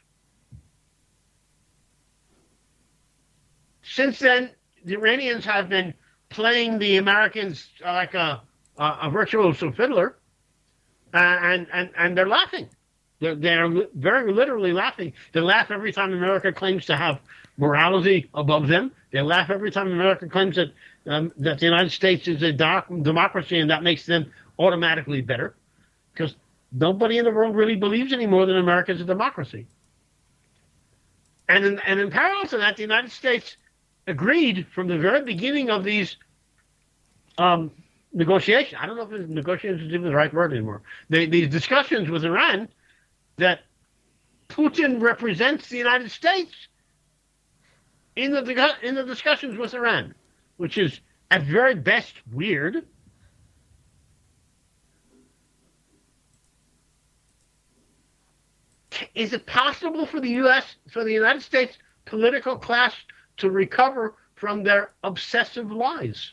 Since 3.91 4.19
then, 4.19 4.51
the 4.85 4.95
Iranians 4.95 5.45
have 5.45 5.69
been 5.69 5.95
playing 6.29 6.79
the 6.79 6.99
Americans 6.99 7.69
like 7.83 8.15
a, 8.15 8.43
a, 8.77 8.85
a 8.85 9.73
fiddler, 9.73 10.17
uh, 11.15 11.17
and, 11.17 11.67
and, 11.73 11.91
and 11.97 12.17
they're 12.17 12.29
laughing. 12.29 12.69
They're, 13.21 13.35
they're 13.35 13.69
very 13.95 14.33
literally 14.33 14.73
laughing. 14.73 15.15
They 15.33 15.41
laugh 15.41 15.71
every 15.71 15.93
time 15.93 16.13
America 16.13 16.53
claims 16.53 16.87
to 16.87 16.97
have 16.97 17.19
morality 17.57 18.29
above 18.35 18.69
them. 18.69 18.93
They 19.11 19.23
laugh 19.23 19.51
every 19.51 19.71
time 19.71 19.91
America 19.91 20.29
claims 20.29 20.57
that 20.57 20.69
um, 21.07 21.33
that 21.39 21.59
the 21.59 21.65
United 21.65 21.91
States 21.91 22.29
is 22.29 22.43
a 22.43 22.53
doc- 22.53 22.89
democracy 23.03 23.59
and 23.59 23.71
that 23.71 23.83
makes 23.83 24.05
them 24.05 24.31
automatically 24.59 25.23
better, 25.23 25.57
because 26.13 26.37
nobody 26.71 27.17
in 27.17 27.25
the 27.25 27.31
world 27.31 27.57
really 27.57 27.77
believes 27.77 28.13
anymore 28.13 28.45
that 28.45 28.57
America 28.57 28.93
is 28.93 29.01
a 29.01 29.05
democracy. 29.05 29.67
And 31.49 31.65
in, 31.65 31.79
and 31.79 31.99
in 31.99 32.11
parallel 32.11 32.47
to 32.49 32.59
that, 32.59 32.77
the 32.77 32.83
United 32.83 33.11
States 33.11 33.57
agreed 34.09 34.67
from 34.75 34.89
the 34.89 34.99
very 34.99 35.23
beginning 35.23 35.71
of 35.71 35.85
these 35.85 36.17
um, 37.37 37.71
negotiations. 38.13 38.81
I 38.81 38.87
don't 38.87 38.97
know 38.97 39.03
if 39.03 39.29
negotiations 39.29 39.83
is 39.83 39.95
even 39.95 40.03
the 40.03 40.15
right 40.15 40.33
word 40.33 40.53
anymore. 40.53 40.83
They, 41.09 41.27
these 41.27 41.49
discussions 41.49 42.09
with 42.09 42.25
Iran 42.25 42.69
that 43.37 43.61
Putin 44.49 45.01
represents 45.01 45.69
the 45.69 45.77
United 45.77 46.11
States 46.11 46.53
in 48.17 48.33
the 48.33 48.75
in 48.83 48.95
the 48.95 49.05
discussions 49.05 49.57
with 49.57 49.75
Iran, 49.75 50.15
which 50.57 50.79
is 50.79 51.01
at 51.31 51.43
very 51.43 51.75
best 51.75 52.15
weird. 52.33 52.85
Is 59.15 59.33
it 59.33 59.47
possible 59.47 60.07
for 60.07 60.19
the 60.21 60.31
U.S. 60.31 60.65
for 60.91 61.05
the 61.05 61.13
United 61.13 61.43
States 61.43 61.79
political 62.05 62.57
class 62.57 62.95
to 63.39 63.51
recover 63.51 64.15
from 64.35 64.63
their 64.63 64.93
obsessive 65.03 65.71
lies? 65.71 66.33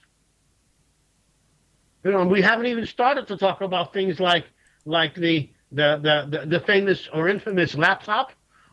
You 2.03 2.11
know, 2.11 2.25
we 2.25 2.41
haven't 2.41 2.67
even 2.67 2.85
started 2.85 3.27
to 3.27 3.37
talk 3.37 3.61
about 3.61 3.93
things 3.93 4.19
like 4.19 4.45
like 4.85 5.15
the 5.15 5.49
the 5.71 6.27
the, 6.29 6.45
the, 6.45 6.59
famous 6.59 7.09
or 7.11 7.27
infamous 7.27 7.75
laptop 7.75 8.31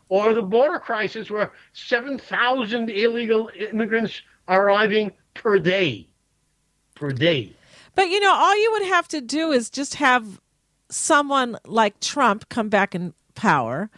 or 0.09 0.33
the 0.33 0.41
border 0.41 0.77
crisis 0.77 1.31
where 1.31 1.51
7,000 1.73 2.89
illegal 2.91 3.49
immigrants 3.71 4.21
are 4.47 4.67
arriving 4.67 5.11
per 5.33 5.57
day. 5.57 6.07
Per 6.95 7.11
day. 7.11 7.53
But 7.95 8.09
you 8.09 8.19
know, 8.19 8.33
all 8.33 8.55
you 8.55 8.71
would 8.73 8.87
have 8.87 9.07
to 9.09 9.21
do 9.21 9.51
is 9.51 9.71
just 9.71 9.95
have 9.95 10.39
someone 10.89 11.57
like 11.65 11.99
Trump 11.99 12.49
come 12.49 12.69
back 12.69 12.93
in 12.93 13.13
power 13.33 13.89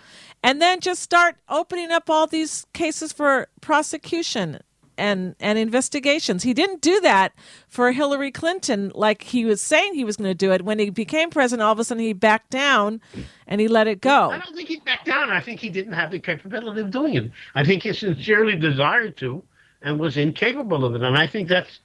and 0.46 0.62
then 0.62 0.80
just 0.80 1.02
start 1.02 1.38
opening 1.50 1.92
up 1.92 2.08
all 2.08 2.28
these 2.28 2.68
cases 2.72 3.12
for 3.12 3.48
prosecution 3.62 4.60
and 4.96 5.36
and 5.40 5.58
investigations. 5.58 6.44
He 6.44 6.54
didn't 6.54 6.82
do 6.82 7.02
that 7.02 7.34
for 7.68 7.92
Hillary 7.92 8.32
Clinton 8.32 8.92
like 8.94 9.24
he 9.24 9.44
was 9.44 9.60
saying 9.60 9.96
he 9.96 10.06
was 10.06 10.18
going 10.18 10.30
to 10.30 10.36
do 10.36 10.52
it. 10.52 10.64
When 10.64 10.78
he 10.78 10.92
became 10.92 11.32
president, 11.32 11.66
all 11.66 11.74
of 11.74 11.80
a 11.80 11.84
sudden 11.84 12.04
he 12.04 12.14
backed 12.14 12.52
down 12.52 13.02
and 13.48 13.60
he 13.60 13.68
let 13.68 13.88
it 13.88 14.02
go. 14.02 14.30
I 14.30 14.38
don't 14.38 14.56
think 14.56 14.70
he 14.70 14.80
backed 14.80 15.08
down. 15.08 15.32
I 15.32 15.42
think 15.42 15.60
he 15.60 15.70
didn't 15.70 15.94
have 15.94 16.12
the 16.12 16.20
capability 16.20 16.80
of 16.80 16.92
doing 16.92 17.16
it. 17.16 17.32
I 17.56 17.66
think 17.66 17.82
he 17.84 17.92
sincerely 17.92 18.56
desired 18.56 19.18
to 19.18 19.44
and 19.82 20.00
was 20.00 20.16
incapable 20.16 20.86
of 20.86 20.94
it. 20.94 21.02
And 21.02 21.18
I 21.18 21.26
think 21.26 21.50
that's 21.50 21.80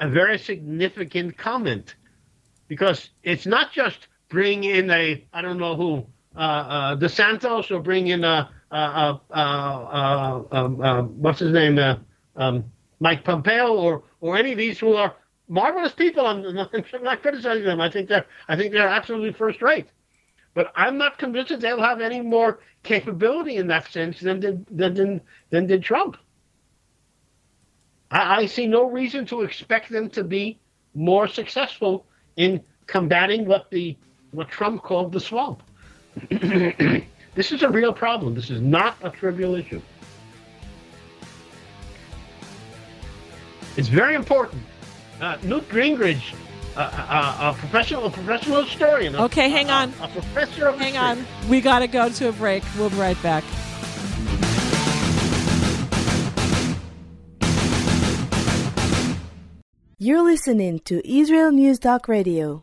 a 0.00 0.08
very 0.08 0.38
significant 0.38 1.36
comment 1.36 1.94
because 2.66 3.10
it's 3.22 3.46
not 3.46 3.72
just 3.72 4.08
bring 4.30 4.64
in 4.64 4.90
a, 4.90 5.22
I 5.34 5.42
don't 5.42 5.58
know 5.58 5.76
who, 5.76 6.06
uh, 6.36 6.38
uh, 6.38 6.96
DeSantis 6.96 7.70
or 7.70 7.80
bring 7.80 8.08
in 8.08 8.24
a, 8.24 8.50
a, 8.70 8.76
a, 8.76 9.20
a, 9.32 10.46
um, 10.52 10.80
uh, 10.80 11.02
what's 11.02 11.40
his 11.40 11.52
name, 11.52 11.78
uh, 11.78 11.96
um, 12.36 12.64
Mike 13.00 13.24
Pompeo 13.24 13.74
or, 13.74 14.04
or 14.20 14.36
any 14.36 14.52
of 14.52 14.58
these 14.58 14.78
who 14.78 14.94
are 14.94 15.14
marvelous 15.48 15.92
people. 15.92 16.26
I'm, 16.26 16.44
I'm 16.46 17.02
not 17.02 17.22
criticizing 17.22 17.64
them. 17.64 17.80
I 17.80 17.90
think 17.90 18.08
they're, 18.08 18.26
I 18.48 18.56
think 18.56 18.72
they're 18.72 18.88
absolutely 18.88 19.32
first 19.32 19.60
rate. 19.60 19.88
But 20.54 20.72
I'm 20.74 20.98
not 20.98 21.18
convinced 21.18 21.50
that 21.50 21.60
they'll 21.60 21.82
have 21.82 22.00
any 22.00 22.20
more 22.20 22.60
capability 22.82 23.56
in 23.56 23.68
that 23.68 23.90
sense 23.90 24.20
than 24.20 24.40
did 24.40 24.66
than 24.70 24.94
than, 24.94 25.20
than 25.50 25.66
did 25.66 25.82
Trump. 25.82 26.16
I, 28.10 28.42
I 28.42 28.46
see 28.46 28.66
no 28.66 28.90
reason 28.90 29.26
to 29.26 29.42
expect 29.42 29.90
them 29.90 30.10
to 30.10 30.24
be 30.24 30.58
more 30.94 31.28
successful 31.28 32.06
in 32.36 32.62
combating 32.86 33.46
what 33.46 33.70
the 33.70 33.96
what 34.32 34.48
Trump 34.48 34.82
called 34.82 35.12
the 35.12 35.20
swamp. 35.20 35.62
this 36.30 37.52
is 37.52 37.62
a 37.62 37.68
real 37.68 37.92
problem. 37.92 38.34
This 38.34 38.50
is 38.50 38.60
not 38.60 38.96
a 39.02 39.10
trivial 39.10 39.54
issue. 39.54 39.80
It's 43.76 43.88
very 43.88 44.14
important. 44.14 44.62
Uh, 45.20 45.36
Newt 45.44 45.68
Gingrich, 45.68 46.34
uh, 46.76 46.80
uh, 46.80 47.52
a 47.54 47.58
professional, 47.58 48.06
a 48.06 48.10
professional 48.10 48.64
historian. 48.64 49.14
a- 49.14 49.24
Okay, 49.24 49.48
hang 49.48 49.68
a- 49.70 49.72
on. 49.72 49.92
A, 50.00 50.08
professor 50.08 50.66
of 50.68 50.78
Hang 50.78 50.94
history. 50.94 51.24
on. 51.44 51.48
We 51.48 51.60
got 51.60 51.80
to 51.80 51.86
go 51.86 52.08
to 52.08 52.28
a 52.28 52.32
break. 52.32 52.62
We'll 52.76 52.90
be 52.90 52.96
right 52.96 53.20
back. 53.22 53.44
You're 59.98 60.22
listening 60.22 60.78
to 60.86 61.06
Israel 61.08 61.52
News 61.52 61.78
Talk 61.78 62.08
Radio. 62.08 62.62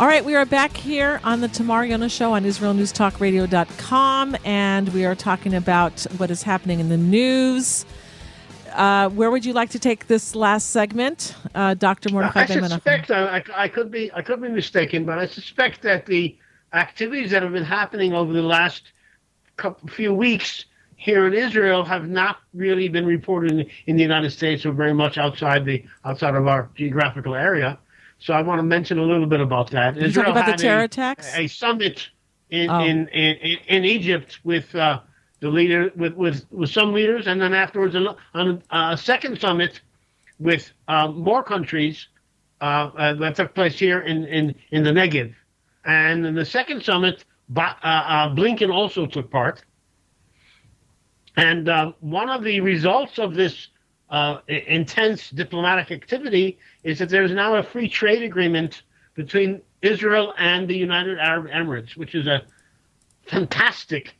All 0.00 0.06
right, 0.06 0.24
we 0.24 0.34
are 0.34 0.46
back 0.46 0.74
here 0.78 1.20
on 1.24 1.42
the 1.42 1.48
Tamar 1.48 1.86
Yona 1.86 2.10
Show 2.10 2.32
on 2.32 2.44
IsraelNewsTalkRadio.com, 2.44 4.36
and 4.46 4.88
we 4.94 5.04
are 5.04 5.14
talking 5.14 5.52
about 5.52 6.00
what 6.16 6.30
is 6.30 6.42
happening 6.42 6.80
in 6.80 6.88
the 6.88 6.96
news. 6.96 7.84
Uh, 8.72 9.10
where 9.10 9.30
would 9.30 9.44
you 9.44 9.52
like 9.52 9.68
to 9.68 9.78
take 9.78 10.06
this 10.06 10.34
last 10.34 10.70
segment, 10.70 11.34
uh, 11.54 11.74
Dr. 11.74 12.08
Mordechai 12.08 12.44
I 12.44 12.46
suspect 12.46 13.10
I, 13.10 13.36
I, 13.36 13.44
I 13.54 13.68
could 13.68 13.90
be 13.90 14.10
I 14.14 14.22
could 14.22 14.40
be 14.40 14.48
mistaken, 14.48 15.04
but 15.04 15.18
I 15.18 15.26
suspect 15.26 15.82
that 15.82 16.06
the 16.06 16.34
activities 16.72 17.30
that 17.32 17.42
have 17.42 17.52
been 17.52 17.62
happening 17.62 18.14
over 18.14 18.32
the 18.32 18.40
last 18.40 18.92
couple, 19.58 19.86
few 19.86 20.14
weeks 20.14 20.64
here 20.96 21.26
in 21.26 21.34
Israel 21.34 21.84
have 21.84 22.08
not 22.08 22.38
really 22.54 22.88
been 22.88 23.04
reported 23.04 23.52
in, 23.52 23.66
in 23.84 23.96
the 23.96 24.02
United 24.02 24.30
States 24.30 24.64
or 24.64 24.72
very 24.72 24.94
much 24.94 25.18
outside 25.18 25.66
the 25.66 25.84
outside 26.06 26.36
of 26.36 26.46
our 26.46 26.70
geographical 26.74 27.34
area. 27.34 27.78
So 28.20 28.34
I 28.34 28.42
want 28.42 28.58
to 28.58 28.62
mention 28.62 28.98
a 28.98 29.02
little 29.02 29.26
bit 29.26 29.40
about 29.40 29.70
that. 29.70 29.96
You 29.96 30.12
talking 30.12 30.30
about 30.30 30.46
the 30.46 30.62
terror 30.62 30.82
a, 30.82 30.84
attacks? 30.84 31.34
A 31.36 31.46
summit 31.48 32.08
in 32.50 32.70
Oh. 32.70 32.84
in, 32.84 33.08
in 33.08 33.58
in 33.68 33.84
Egypt 33.84 34.40
with 34.44 34.74
uh, 34.74 35.00
the 35.40 35.48
leader 35.48 35.90
with, 35.96 36.14
with 36.14 36.46
with 36.50 36.70
some 36.70 36.92
leaders, 36.92 37.26
and 37.26 37.40
then 37.40 37.54
afterwards 37.54 37.94
a, 37.94 38.16
on 38.34 38.62
a 38.70 38.96
second 38.96 39.40
summit 39.40 39.80
with 40.38 40.72
uh, 40.88 41.08
more 41.08 41.42
countries 41.42 42.08
uh, 42.60 42.90
uh, 42.96 43.14
that 43.14 43.36
took 43.36 43.54
place 43.54 43.78
here 43.78 44.00
in, 44.00 44.24
in, 44.24 44.54
in 44.70 44.82
the 44.82 44.90
Negev. 44.90 45.34
And 45.84 46.26
in 46.26 46.34
the 46.34 46.44
second 46.44 46.82
summit, 46.82 47.24
uh, 47.56 47.60
uh, 47.60 48.34
Blinken 48.34 48.72
also 48.72 49.06
took 49.06 49.30
part. 49.30 49.62
And 51.36 51.68
uh, 51.68 51.92
one 52.00 52.28
of 52.28 52.42
the 52.42 52.60
results 52.60 53.18
of 53.18 53.34
this 53.34 53.68
uh, 54.10 54.38
intense 54.48 55.30
diplomatic 55.30 55.90
activity 55.90 56.58
is 56.82 56.98
that 56.98 57.08
there's 57.08 57.32
now 57.32 57.56
a 57.56 57.62
free 57.62 57.88
trade 57.88 58.22
agreement 58.22 58.82
between 59.14 59.60
Israel 59.82 60.34
and 60.38 60.68
the 60.68 60.76
United 60.76 61.18
Arab 61.18 61.48
Emirates, 61.48 61.96
which 61.96 62.14
is 62.14 62.26
a 62.26 62.42
fantastic, 63.26 64.14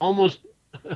almost 0.00 0.40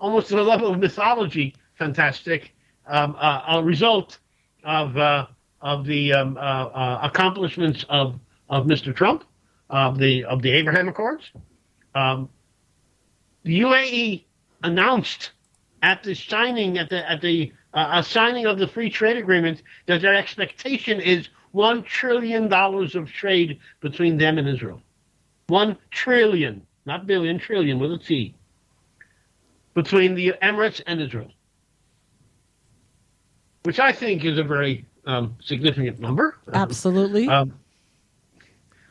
almost 0.00 0.28
to 0.28 0.36
the 0.36 0.42
level 0.42 0.72
of 0.72 0.78
mythology, 0.78 1.54
fantastic 1.76 2.54
um, 2.86 3.16
uh, 3.18 3.42
a 3.48 3.62
result 3.62 4.18
of 4.64 4.96
uh, 4.96 5.26
of 5.60 5.84
the 5.86 6.12
um, 6.12 6.36
uh, 6.36 6.40
uh 6.40 7.00
accomplishments 7.02 7.84
of 7.88 8.18
of 8.48 8.66
Mr. 8.66 8.94
Trump, 8.94 9.24
of 9.70 9.98
the 9.98 10.24
of 10.24 10.42
the 10.42 10.50
Abraham 10.50 10.88
Accords. 10.88 11.30
Um, 11.94 12.28
the 13.44 13.60
UAE 13.60 14.24
announced 14.62 15.32
at 15.82 16.02
the 16.02 16.14
signing 16.14 16.78
at 16.78 16.88
the 16.88 17.08
at 17.10 17.20
the 17.20 17.52
uh, 17.74 18.02
signing 18.02 18.46
of 18.46 18.58
the 18.58 18.66
free 18.66 18.90
trade 18.90 19.16
agreement 19.16 19.62
that 19.86 20.02
their 20.02 20.14
expectation 20.14 21.00
is 21.00 21.28
one 21.52 21.82
trillion 21.82 22.48
dollars 22.48 22.94
of 22.94 23.10
trade 23.10 23.58
between 23.80 24.16
them 24.16 24.38
and 24.38 24.48
Israel. 24.48 24.80
One 25.48 25.76
trillion, 25.90 26.66
not 26.86 27.06
billion, 27.06 27.38
trillion 27.38 27.78
with 27.78 27.92
a 27.92 27.98
T, 27.98 28.34
between 29.74 30.14
the 30.14 30.34
Emirates 30.42 30.82
and 30.86 31.00
Israel, 31.00 31.30
which 33.62 33.78
I 33.80 33.92
think 33.92 34.24
is 34.24 34.38
a 34.38 34.44
very 34.44 34.84
um, 35.06 35.36
significant 35.42 36.00
number. 36.00 36.36
Absolutely. 36.52 37.28
Um, 37.28 37.54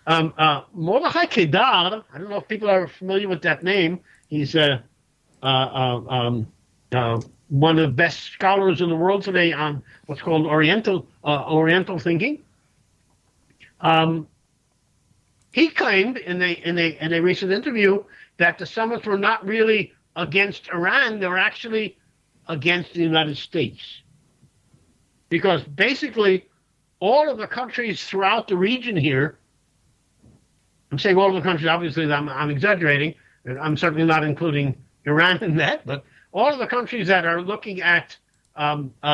um, 0.07 0.33
uh, 0.37 0.61
Mordechai 0.73 1.25
Kedar, 1.25 1.59
I 2.13 2.17
don't 2.17 2.29
know 2.29 2.37
if 2.37 2.47
people 2.47 2.69
are 2.69 2.87
familiar 2.87 3.27
with 3.27 3.41
that 3.41 3.63
name. 3.63 3.99
He's 4.29 4.55
a 4.55 4.83
uh, 5.43 5.45
uh, 5.45 6.01
um, 6.09 6.47
uh, 6.91 7.21
one 7.49 7.79
of 7.79 7.89
the 7.89 7.93
best 7.93 8.23
scholars 8.23 8.81
in 8.81 8.89
the 8.89 8.95
world 8.95 9.23
today 9.23 9.53
on 9.53 9.81
what's 10.05 10.21
called 10.21 10.45
Oriental 10.45 11.07
uh, 11.23 11.45
Oriental 11.49 11.99
thinking. 11.99 12.43
Um, 13.79 14.27
he 15.51 15.69
claimed 15.69 16.17
in 16.17 16.41
a 16.41 16.51
in 16.51 16.77
a 16.77 16.97
in 16.99 17.13
a 17.13 17.21
recent 17.21 17.51
interview 17.51 18.03
that 18.38 18.57
the 18.57 18.65
summits 18.65 19.05
were 19.05 19.17
not 19.17 19.45
really 19.45 19.93
against 20.15 20.69
Iran; 20.69 21.19
they 21.19 21.27
were 21.27 21.38
actually 21.38 21.97
against 22.47 22.93
the 22.93 23.01
United 23.01 23.38
States, 23.38 24.01
because 25.29 25.63
basically 25.63 26.45
all 26.99 27.29
of 27.29 27.38
the 27.38 27.47
countries 27.47 28.03
throughout 28.03 28.47
the 28.47 28.57
region 28.57 28.95
here. 28.95 29.38
I'm 30.91 30.99
saying 30.99 31.17
all 31.17 31.27
of 31.27 31.36
the 31.36 31.41
countries. 31.41 31.67
Obviously, 31.67 32.12
I'm, 32.12 32.29
I'm 32.29 32.49
exaggerating. 32.49 33.13
I'm 33.45 33.75
certainly 33.75 34.05
not 34.05 34.23
including 34.23 34.75
Iran 35.05 35.43
in 35.43 35.57
that, 35.57 35.86
but 35.86 36.05
all 36.31 36.51
of 36.51 36.59
the 36.59 36.67
countries 36.67 37.07
that 37.07 37.25
are 37.25 37.41
looking 37.41 37.81
at 37.81 38.17
um, 38.57 38.93
uh, 39.03 39.05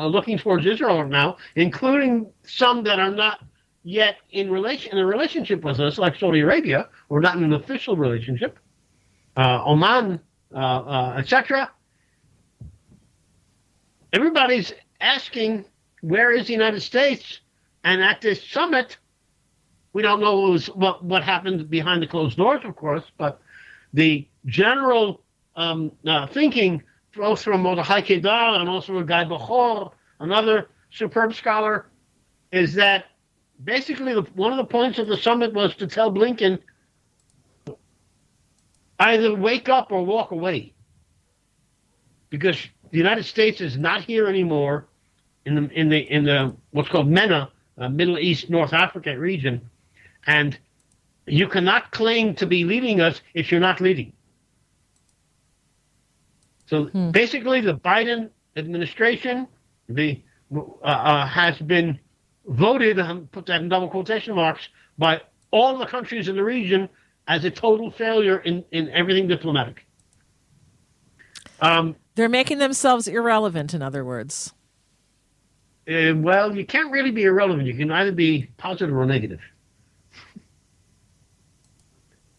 uh, 0.00 0.06
looking 0.06 0.36
towards 0.36 0.66
Israel 0.66 1.06
now, 1.06 1.36
including 1.54 2.30
some 2.42 2.82
that 2.84 2.98
are 2.98 3.10
not 3.10 3.40
yet 3.84 4.16
in 4.30 4.50
relation 4.50 4.92
in 4.92 4.98
a 4.98 5.06
relationship 5.06 5.62
with 5.62 5.80
us, 5.80 5.96
like 5.96 6.16
Saudi 6.16 6.40
Arabia, 6.40 6.88
or 7.08 7.20
not 7.20 7.36
in 7.36 7.44
an 7.44 7.52
official 7.52 7.96
relationship, 7.96 8.58
uh, 9.36 9.64
Oman, 9.64 10.20
uh, 10.52 10.56
uh, 10.56 11.14
etc. 11.18 11.70
Everybody's 14.12 14.72
asking, 15.00 15.64
where 16.02 16.32
is 16.32 16.48
the 16.48 16.52
United 16.52 16.80
States? 16.80 17.40
And 17.84 18.02
at 18.02 18.20
this 18.20 18.46
summit, 18.50 18.98
we 19.92 20.02
don't 20.02 20.20
know 20.20 20.40
what, 20.40 20.50
was, 20.50 20.66
what, 20.66 21.04
what 21.04 21.22
happened 21.22 21.70
behind 21.70 22.02
the 22.02 22.06
closed 22.06 22.36
doors, 22.36 22.60
of 22.64 22.76
course, 22.76 23.04
but 23.16 23.40
the 23.94 24.28
general 24.46 25.22
um, 25.56 25.92
uh, 26.06 26.26
thinking, 26.26 26.82
both 27.14 27.42
from 27.42 27.62
Mordechai 27.62 28.00
Kedar 28.02 28.60
and 28.60 28.68
also 28.68 28.94
from 28.94 29.06
Guy 29.06 29.24
Bechor, 29.24 29.92
another 30.20 30.68
superb 30.90 31.34
scholar, 31.34 31.86
is 32.52 32.74
that 32.74 33.06
basically 33.62 34.14
the, 34.14 34.22
one 34.34 34.52
of 34.52 34.58
the 34.58 34.64
points 34.64 34.98
of 34.98 35.06
the 35.06 35.16
summit 35.16 35.52
was 35.52 35.74
to 35.76 35.86
tell 35.86 36.10
Blinken 36.10 36.58
either 38.98 39.34
wake 39.34 39.68
up 39.68 39.92
or 39.92 40.04
walk 40.04 40.30
away. 40.30 40.72
Because 42.28 42.56
the 42.90 42.98
United 42.98 43.24
States 43.24 43.60
is 43.60 43.76
not 43.76 44.02
here 44.02 44.28
anymore 44.28 44.86
in 45.46 45.54
the 45.54 45.70
in 45.72 45.88
the 45.88 45.98
in 45.98 46.24
the 46.24 46.54
what's 46.70 46.88
called 46.88 47.08
MENA, 47.08 47.50
uh, 47.78 47.88
Middle 47.88 48.18
East 48.18 48.50
North 48.50 48.72
Africa 48.72 49.18
region, 49.18 49.68
and 50.26 50.56
you 51.26 51.48
cannot 51.48 51.90
claim 51.90 52.34
to 52.36 52.46
be 52.46 52.64
leading 52.64 53.00
us 53.00 53.20
if 53.34 53.50
you're 53.50 53.60
not 53.60 53.80
leading. 53.80 54.12
So 56.70 56.84
hmm. 56.84 57.10
basically, 57.10 57.60
the 57.60 57.74
Biden 57.74 58.30
administration 58.56 59.48
the, 59.88 60.22
uh, 60.54 60.60
uh, 60.84 61.26
has 61.26 61.58
been 61.58 61.98
voted, 62.46 63.00
um, 63.00 63.28
put 63.32 63.46
that 63.46 63.60
in 63.60 63.68
double 63.68 63.88
quotation 63.88 64.36
marks, 64.36 64.68
by 64.96 65.20
all 65.50 65.76
the 65.76 65.86
countries 65.86 66.28
in 66.28 66.36
the 66.36 66.44
region 66.44 66.88
as 67.26 67.44
a 67.44 67.50
total 67.50 67.90
failure 67.90 68.38
in, 68.38 68.64
in 68.70 68.88
everything 68.90 69.26
diplomatic. 69.26 69.84
Um, 71.60 71.96
They're 72.14 72.28
making 72.28 72.58
themselves 72.58 73.08
irrelevant, 73.08 73.74
in 73.74 73.82
other 73.82 74.04
words. 74.04 74.54
Uh, 75.88 76.14
well, 76.14 76.56
you 76.56 76.64
can't 76.64 76.92
really 76.92 77.10
be 77.10 77.24
irrelevant. 77.24 77.66
You 77.66 77.74
can 77.74 77.90
either 77.90 78.12
be 78.12 78.48
positive 78.58 78.94
or 78.94 79.06
negative. 79.06 79.40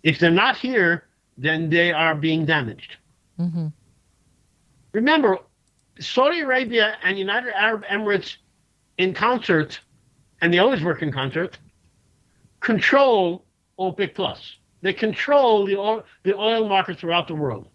If 0.03 0.19
they're 0.19 0.31
not 0.31 0.55
here, 0.55 1.03
then 1.37 1.69
they 1.69 1.91
are 1.91 2.15
being 2.15 2.45
damaged. 2.45 2.95
Mm-hmm. 3.37 3.67
Remember, 4.93 5.37
Saudi 5.99 6.41
Arabia 6.41 6.97
and 7.03 7.17
United 7.17 7.53
Arab 7.55 7.83
Emirates 7.85 8.37
in 8.97 9.13
concert, 9.13 9.79
and 10.41 10.53
they 10.53 10.59
always 10.59 10.83
work 10.83 11.01
in 11.01 11.11
concert, 11.11 11.57
control 12.59 13.45
OPEC 13.79 14.15
Plus. 14.15 14.57
They 14.81 14.93
control 14.93 15.65
the 15.65 15.77
oil, 15.77 16.03
the 16.23 16.35
oil 16.35 16.67
market 16.67 16.97
throughout 16.97 17.27
the 17.27 17.35
world. 17.35 17.67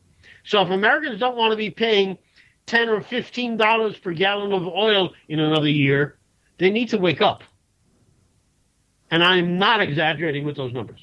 So 0.45 0.61
if 0.63 0.71
Americans 0.71 1.21
don't 1.21 1.37
want 1.37 1.53
to 1.53 1.57
be 1.57 1.71
paying 1.71 2.19
ten 2.67 2.89
or 2.89 3.01
fifteen 3.01 3.57
dollars 3.57 3.97
per 3.99 4.13
gallon 4.13 4.53
of 4.53 4.67
oil 4.67 5.13
in 5.29 5.39
another 5.39 5.69
year, 5.69 6.19
they 6.59 6.71
need 6.71 6.89
to 6.91 6.99
wake 6.99 7.21
up. 7.21 7.43
And 9.11 9.23
I'm 9.23 9.59
not 9.59 9.81
exaggerating 9.81 10.45
with 10.45 10.57
those 10.57 10.73
numbers. 10.73 11.01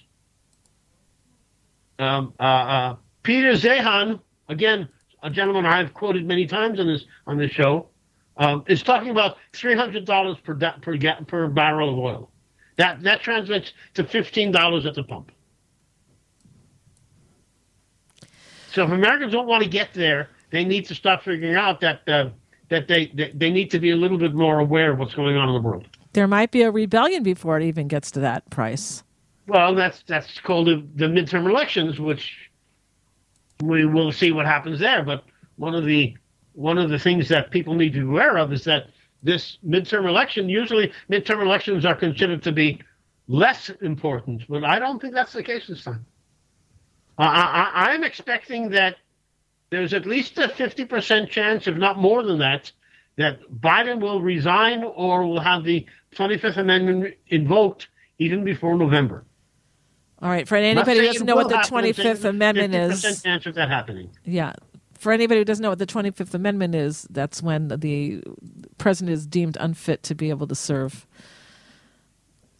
Um, 1.99 2.33
uh, 2.39 2.43
uh, 2.43 2.95
Peter 3.23 3.53
Zeihan, 3.53 4.19
again, 4.49 4.89
a 5.23 5.29
gentleman 5.29 5.65
I've 5.65 5.93
quoted 5.93 6.27
many 6.27 6.45
times 6.45 6.79
on 6.79 6.87
this 6.87 7.05
on 7.25 7.37
this 7.37 7.51
show, 7.51 7.87
um, 8.37 8.63
is 8.67 8.83
talking 8.83 9.09
about 9.09 9.37
three 9.53 9.75
hundred 9.75 10.05
dollars 10.05 10.37
per 10.43 10.53
per 10.81 10.97
per 11.25 11.47
barrel 11.47 11.89
of 11.89 11.97
oil. 11.97 12.29
That 12.77 13.01
that 13.03 13.21
translates 13.21 13.73
to 13.95 14.03
fifteen 14.03 14.51
dollars 14.51 14.85
at 14.85 14.95
the 14.95 15.03
pump. 15.03 15.31
So 18.71 18.83
if 18.83 18.91
Americans 18.91 19.31
don't 19.31 19.47
want 19.47 19.63
to 19.63 19.69
get 19.69 19.93
there, 19.93 20.29
they 20.49 20.65
need 20.65 20.85
to 20.85 20.95
start 20.95 21.23
figuring 21.23 21.55
out 21.55 21.79
that 21.81 22.07
uh, 22.07 22.29
that 22.69 22.87
they, 22.87 23.07
they 23.13 23.31
they 23.33 23.49
need 23.49 23.71
to 23.71 23.79
be 23.79 23.91
a 23.91 23.95
little 23.95 24.17
bit 24.17 24.33
more 24.33 24.59
aware 24.59 24.91
of 24.91 24.99
what's 24.99 25.15
going 25.15 25.37
on 25.37 25.47
in 25.49 25.55
the 25.55 25.61
world. 25.61 25.87
There 26.13 26.27
might 26.27 26.51
be 26.51 26.61
a 26.61 26.71
rebellion 26.71 27.23
before 27.23 27.57
it 27.57 27.63
even 27.63 27.87
gets 27.87 28.11
to 28.11 28.19
that 28.19 28.49
price. 28.49 29.03
Well, 29.47 29.75
that's 29.75 30.03
that's 30.07 30.39
called 30.39 30.67
the, 30.67 30.85
the 30.95 31.05
midterm 31.05 31.49
elections, 31.49 31.99
which 31.99 32.51
we 33.61 33.85
will 33.85 34.11
see 34.11 34.31
what 34.31 34.45
happens 34.45 34.79
there. 34.79 35.03
But 35.03 35.23
one 35.57 35.75
of 35.75 35.85
the 35.85 36.15
one 36.53 36.77
of 36.77 36.89
the 36.89 36.99
things 36.99 37.27
that 37.29 37.51
people 37.51 37.73
need 37.73 37.93
to 37.93 37.99
be 37.99 38.05
aware 38.05 38.37
of 38.37 38.53
is 38.53 38.63
that 38.65 38.87
this 39.23 39.57
midterm 39.65 40.07
election, 40.07 40.49
usually 40.49 40.91
midterm 41.09 41.41
elections 41.41 41.85
are 41.85 41.95
considered 41.95 42.43
to 42.43 42.51
be 42.51 42.79
less 43.27 43.69
important, 43.81 44.43
but 44.47 44.63
I 44.63 44.79
don't 44.79 45.01
think 45.01 45.13
that's 45.13 45.33
the 45.33 45.43
case 45.43 45.67
this 45.67 45.83
time. 45.83 46.05
I, 47.17 47.25
I, 47.25 47.91
I'm 47.91 48.03
expecting 48.03 48.69
that 48.71 48.97
there's 49.69 49.93
at 49.93 50.05
least 50.05 50.37
a 50.37 50.47
50% 50.47 51.29
chance, 51.29 51.67
if 51.67 51.75
not 51.77 51.97
more 51.97 52.23
than 52.23 52.39
that, 52.39 52.71
that 53.17 53.39
Biden 53.61 53.99
will 53.99 54.21
resign 54.21 54.83
or 54.83 55.25
will 55.25 55.39
have 55.39 55.63
the 55.63 55.85
25th 56.15 56.57
Amendment 56.57 57.15
invoked 57.27 57.87
even 58.19 58.43
before 58.43 58.77
November. 58.77 59.23
All 60.23 60.29
right. 60.29 60.47
For 60.47 60.55
anybody 60.55 61.01
who 61.01 61.05
doesn't 61.05 61.27
know 61.27 61.35
what 61.35 61.49
the 61.49 61.55
25th 61.55 62.23
Amendment 62.23 62.73
is, 62.73 63.21
chance 63.21 63.45
of 63.45 63.55
that 63.55 63.69
happening. 63.69 64.09
Yeah. 64.23 64.53
For 64.97 65.11
anybody 65.11 65.41
who 65.41 65.45
doesn't 65.45 65.61
know 65.61 65.69
what 65.69 65.79
the 65.79 65.85
25th 65.85 66.33
Amendment 66.33 66.75
is, 66.75 67.05
that's 67.09 67.43
when 67.43 67.67
the 67.67 68.23
president 68.77 69.13
is 69.13 69.27
deemed 69.27 69.57
unfit 69.59 70.01
to 70.03 70.15
be 70.15 70.29
able 70.29 70.47
to 70.47 70.55
serve. 70.55 71.05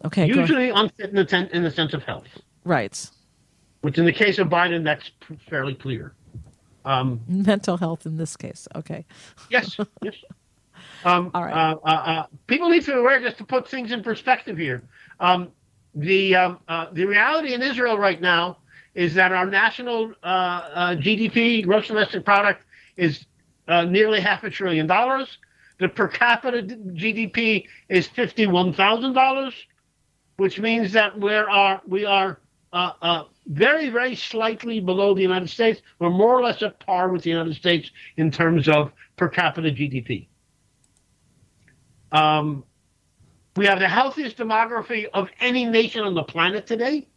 Okay. 0.03 0.27
Usually 0.27 0.71
unfit 0.71 1.11
in 1.11 1.15
the, 1.15 1.23
ten, 1.23 1.47
in 1.53 1.63
the 1.63 1.71
sense 1.71 1.93
of 1.93 2.03
health. 2.03 2.27
Right. 2.65 3.09
Which, 3.79 3.97
in 3.97 4.03
the 4.03 4.11
case 4.11 4.39
of 4.39 4.49
Biden, 4.49 4.83
that's 4.83 5.09
fairly 5.49 5.73
clear. 5.73 6.13
Um, 6.83 7.21
Mental 7.29 7.77
health 7.77 8.05
in 8.05 8.17
this 8.17 8.35
case. 8.35 8.67
Okay. 8.75 9.05
Yes. 9.49 9.77
Yes. 10.01 10.15
Um, 11.05 11.31
All 11.33 11.43
right. 11.43 11.53
Uh, 11.53 11.77
uh, 11.85 11.89
uh, 11.89 12.25
people 12.47 12.69
need 12.69 12.83
to 12.83 12.91
be 12.91 12.97
aware 12.97 13.21
just 13.21 13.37
to 13.37 13.45
put 13.45 13.69
things 13.69 13.93
in 13.93 14.03
perspective 14.03 14.57
here. 14.57 14.83
Um, 15.21 15.49
the 15.95 16.35
um, 16.35 16.59
uh, 16.67 16.87
the 16.91 17.05
reality 17.05 17.53
in 17.53 17.61
Israel 17.61 17.97
right 17.97 18.19
now 18.19 18.57
is 18.95 19.13
that 19.15 19.31
our 19.31 19.45
national 19.45 20.13
uh, 20.23 20.25
uh, 20.25 20.95
GDP, 20.95 21.63
gross 21.63 21.87
domestic 21.87 22.25
product, 22.25 22.63
is 22.97 23.25
uh, 23.67 23.85
nearly 23.85 24.19
half 24.19 24.43
a 24.43 24.49
trillion 24.49 24.87
dollars. 24.87 25.37
The 25.79 25.89
per 25.89 26.07
capita 26.07 26.61
GDP 26.61 27.65
is 27.89 28.07
fifty-one 28.07 28.73
thousand 28.73 29.13
dollars, 29.13 29.53
which 30.37 30.59
means 30.59 30.93
that 30.93 31.19
we 31.19 31.33
are 31.33 31.81
we 31.87 32.05
are 32.05 32.39
uh, 32.71 32.91
uh, 33.01 33.23
very 33.47 33.89
very 33.89 34.15
slightly 34.15 34.79
below 34.79 35.13
the 35.13 35.21
United 35.21 35.49
States. 35.49 35.81
We're 35.99 36.09
more 36.09 36.37
or 36.37 36.43
less 36.43 36.61
at 36.61 36.79
par 36.79 37.09
with 37.09 37.23
the 37.23 37.31
United 37.31 37.55
States 37.55 37.91
in 38.17 38.31
terms 38.31 38.67
of 38.67 38.91
per 39.15 39.27
capita 39.29 39.69
GDP. 39.69 40.27
Um, 42.11 42.63
we 43.55 43.65
have 43.65 43.79
the 43.79 43.87
healthiest 43.87 44.37
demography 44.37 45.07
of 45.13 45.29
any 45.39 45.65
nation 45.65 46.01
on 46.03 46.13
the 46.13 46.23
planet 46.23 46.65
today. 46.65 47.07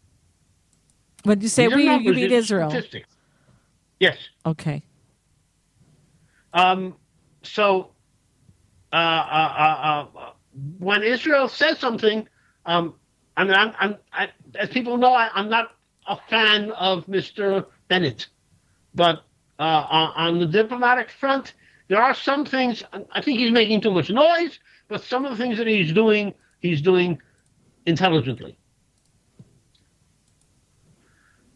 When 1.24 1.40
you 1.40 1.48
say 1.48 1.66
These 1.66 1.76
we, 1.76 1.94
you 1.94 2.12
mean 2.12 2.32
Israel? 2.32 2.70
statistics. 2.70 3.08
Yes. 3.98 4.16
Okay. 4.44 4.82
Um, 6.52 6.94
so, 7.42 7.90
uh, 8.92 8.96
uh, 8.96 8.98
uh, 8.98 10.18
uh, 10.18 10.30
when 10.78 11.02
Israel 11.02 11.48
says 11.48 11.78
something, 11.78 12.28
um, 12.66 12.94
I 13.36 13.44
mean, 13.44 13.54
I'm, 13.54 13.72
I'm 13.78 13.96
I, 14.12 14.28
as 14.54 14.68
people 14.68 14.96
know, 14.96 15.12
I, 15.12 15.30
I'm 15.34 15.48
not 15.48 15.72
a 16.06 16.16
fan 16.28 16.70
of 16.72 17.06
Mr. 17.06 17.66
Bennett, 17.88 18.28
but 18.94 19.24
uh, 19.58 19.62
on, 19.90 20.12
on 20.16 20.38
the 20.38 20.46
diplomatic 20.46 21.10
front, 21.10 21.54
there 21.88 22.02
are 22.02 22.14
some 22.14 22.44
things. 22.44 22.82
I 23.12 23.20
think 23.20 23.38
he's 23.38 23.52
making 23.52 23.80
too 23.80 23.90
much 23.90 24.10
noise, 24.10 24.58
but 24.88 25.02
some 25.02 25.24
of 25.24 25.30
the 25.30 25.36
things 25.36 25.58
that 25.58 25.66
he's 25.66 25.92
doing, 25.92 26.34
he's 26.60 26.80
doing 26.80 27.20
intelligently. 27.84 28.58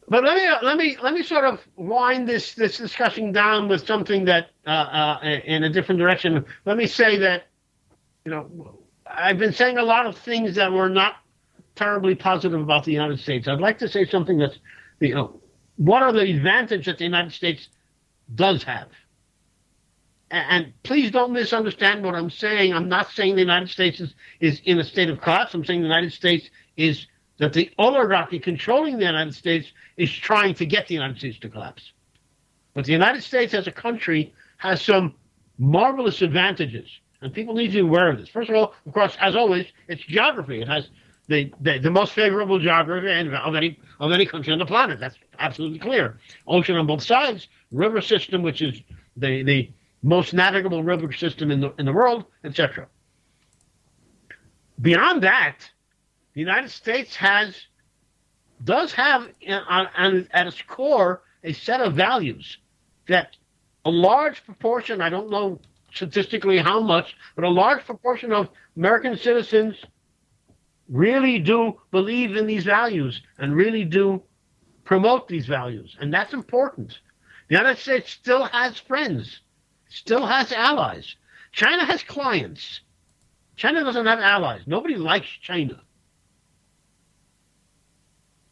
But 0.08 0.24
let 0.24 0.36
me 0.36 0.50
let 0.62 0.76
me 0.76 0.96
let 1.00 1.14
me 1.14 1.22
sort 1.22 1.44
of 1.44 1.60
wind 1.76 2.28
this 2.28 2.54
this 2.54 2.76
discussion 2.76 3.30
down 3.30 3.68
with 3.68 3.86
something 3.86 4.24
that 4.24 4.50
uh, 4.66 4.70
uh, 4.70 5.40
in 5.44 5.62
a 5.62 5.70
different 5.70 6.00
direction. 6.00 6.44
Let 6.64 6.76
me 6.76 6.88
say 6.88 7.18
that 7.18 7.44
you 8.24 8.32
know 8.32 8.80
I've 9.06 9.38
been 9.38 9.52
saying 9.52 9.78
a 9.78 9.84
lot 9.84 10.06
of 10.06 10.18
things 10.18 10.56
that 10.56 10.72
were 10.72 10.88
not 10.88 11.14
terribly 11.76 12.16
positive 12.16 12.60
about 12.60 12.84
the 12.84 12.92
United 12.92 13.20
States. 13.20 13.46
I'd 13.46 13.60
like 13.60 13.78
to 13.78 13.88
say 13.88 14.04
something 14.04 14.36
that's 14.36 14.58
you 14.98 15.14
know 15.14 15.40
what 15.76 16.02
are 16.02 16.12
the 16.12 16.28
advantages 16.28 16.86
that 16.86 16.98
the 16.98 17.04
United 17.04 17.32
States 17.32 17.68
does 18.34 18.64
have. 18.64 18.88
And, 20.30 20.72
please 20.84 21.10
don't 21.10 21.32
misunderstand 21.32 22.04
what 22.04 22.14
I'm 22.14 22.30
saying. 22.30 22.72
I'm 22.72 22.88
not 22.88 23.10
saying 23.10 23.34
the 23.34 23.40
United 23.40 23.68
States 23.68 24.00
is, 24.00 24.14
is 24.38 24.60
in 24.64 24.78
a 24.78 24.84
state 24.84 25.10
of 25.10 25.20
collapse. 25.20 25.54
I'm 25.54 25.64
saying 25.64 25.80
the 25.80 25.88
United 25.88 26.12
States 26.12 26.48
is 26.76 27.06
that 27.38 27.52
the 27.52 27.70
oligarchy 27.78 28.38
controlling 28.38 28.98
the 28.98 29.06
United 29.06 29.34
States 29.34 29.72
is 29.96 30.12
trying 30.12 30.54
to 30.54 30.66
get 30.66 30.86
the 30.86 30.94
United 30.94 31.18
States 31.18 31.38
to 31.40 31.48
collapse. 31.48 31.92
But 32.74 32.84
the 32.84 32.92
United 32.92 33.22
States 33.22 33.54
as 33.54 33.66
a 33.66 33.72
country 33.72 34.32
has 34.58 34.80
some 34.82 35.14
marvelous 35.58 36.22
advantages, 36.22 36.88
and 37.22 37.32
people 37.32 37.54
need 37.54 37.68
to 37.68 37.72
be 37.72 37.80
aware 37.80 38.08
of 38.08 38.18
this. 38.18 38.28
First 38.28 38.50
of 38.50 38.56
all, 38.56 38.74
of 38.86 38.92
course, 38.92 39.16
as 39.20 39.34
always, 39.34 39.66
it's 39.88 40.02
geography. 40.02 40.62
It 40.62 40.68
has 40.68 40.90
the, 41.26 41.52
the, 41.60 41.78
the 41.78 41.90
most 41.90 42.12
favorable 42.12 42.58
geography 42.58 43.08
of 43.08 43.54
any 43.54 43.78
of 43.98 44.12
any 44.12 44.26
country 44.26 44.52
on 44.52 44.58
the 44.58 44.66
planet. 44.66 45.00
That's 45.00 45.16
absolutely 45.38 45.78
clear. 45.78 46.18
Ocean 46.46 46.76
on 46.76 46.86
both 46.86 47.02
sides, 47.02 47.48
river 47.72 48.00
system, 48.00 48.42
which 48.42 48.62
is 48.62 48.80
the, 49.16 49.42
the 49.42 49.70
most 50.02 50.32
navigable 50.32 50.82
river 50.82 51.12
system 51.12 51.50
in 51.50 51.60
the 51.60 51.72
in 51.78 51.86
the 51.86 51.92
world, 51.92 52.24
etc. 52.44 52.88
Beyond 54.80 55.22
that, 55.22 55.56
the 56.34 56.40
United 56.40 56.70
States 56.70 57.14
has 57.16 57.54
does 58.64 58.92
have 58.92 59.28
uh, 59.48 59.60
on, 59.68 59.86
on, 59.96 60.28
at 60.32 60.46
its 60.46 60.62
core 60.62 61.22
a 61.44 61.52
set 61.52 61.80
of 61.80 61.94
values 61.94 62.58
that 63.08 63.36
a 63.84 63.90
large 63.90 64.44
proportion, 64.44 65.00
I 65.00 65.08
don't 65.08 65.30
know 65.30 65.58
statistically 65.92 66.58
how 66.58 66.80
much, 66.80 67.16
but 67.34 67.44
a 67.44 67.48
large 67.48 67.84
proportion 67.84 68.32
of 68.32 68.48
American 68.76 69.16
citizens 69.16 69.76
really 70.88 71.38
do 71.38 71.80
believe 71.90 72.36
in 72.36 72.46
these 72.46 72.64
values 72.64 73.22
and 73.38 73.56
really 73.56 73.84
do 73.84 74.22
promote 74.84 75.28
these 75.28 75.46
values. 75.46 75.96
And 76.00 76.12
that's 76.12 76.32
important. 76.32 76.98
The 77.48 77.56
United 77.56 77.80
States 77.80 78.10
still 78.10 78.44
has 78.44 78.78
friends, 78.78 79.40
still 79.90 80.26
has 80.26 80.52
allies. 80.52 81.16
China 81.52 81.84
has 81.84 82.02
clients. 82.02 82.80
China 83.56 83.84
doesn't 83.84 84.06
have 84.06 84.20
allies. 84.20 84.62
Nobody 84.66 84.96
likes 84.96 85.28
China. 85.42 85.80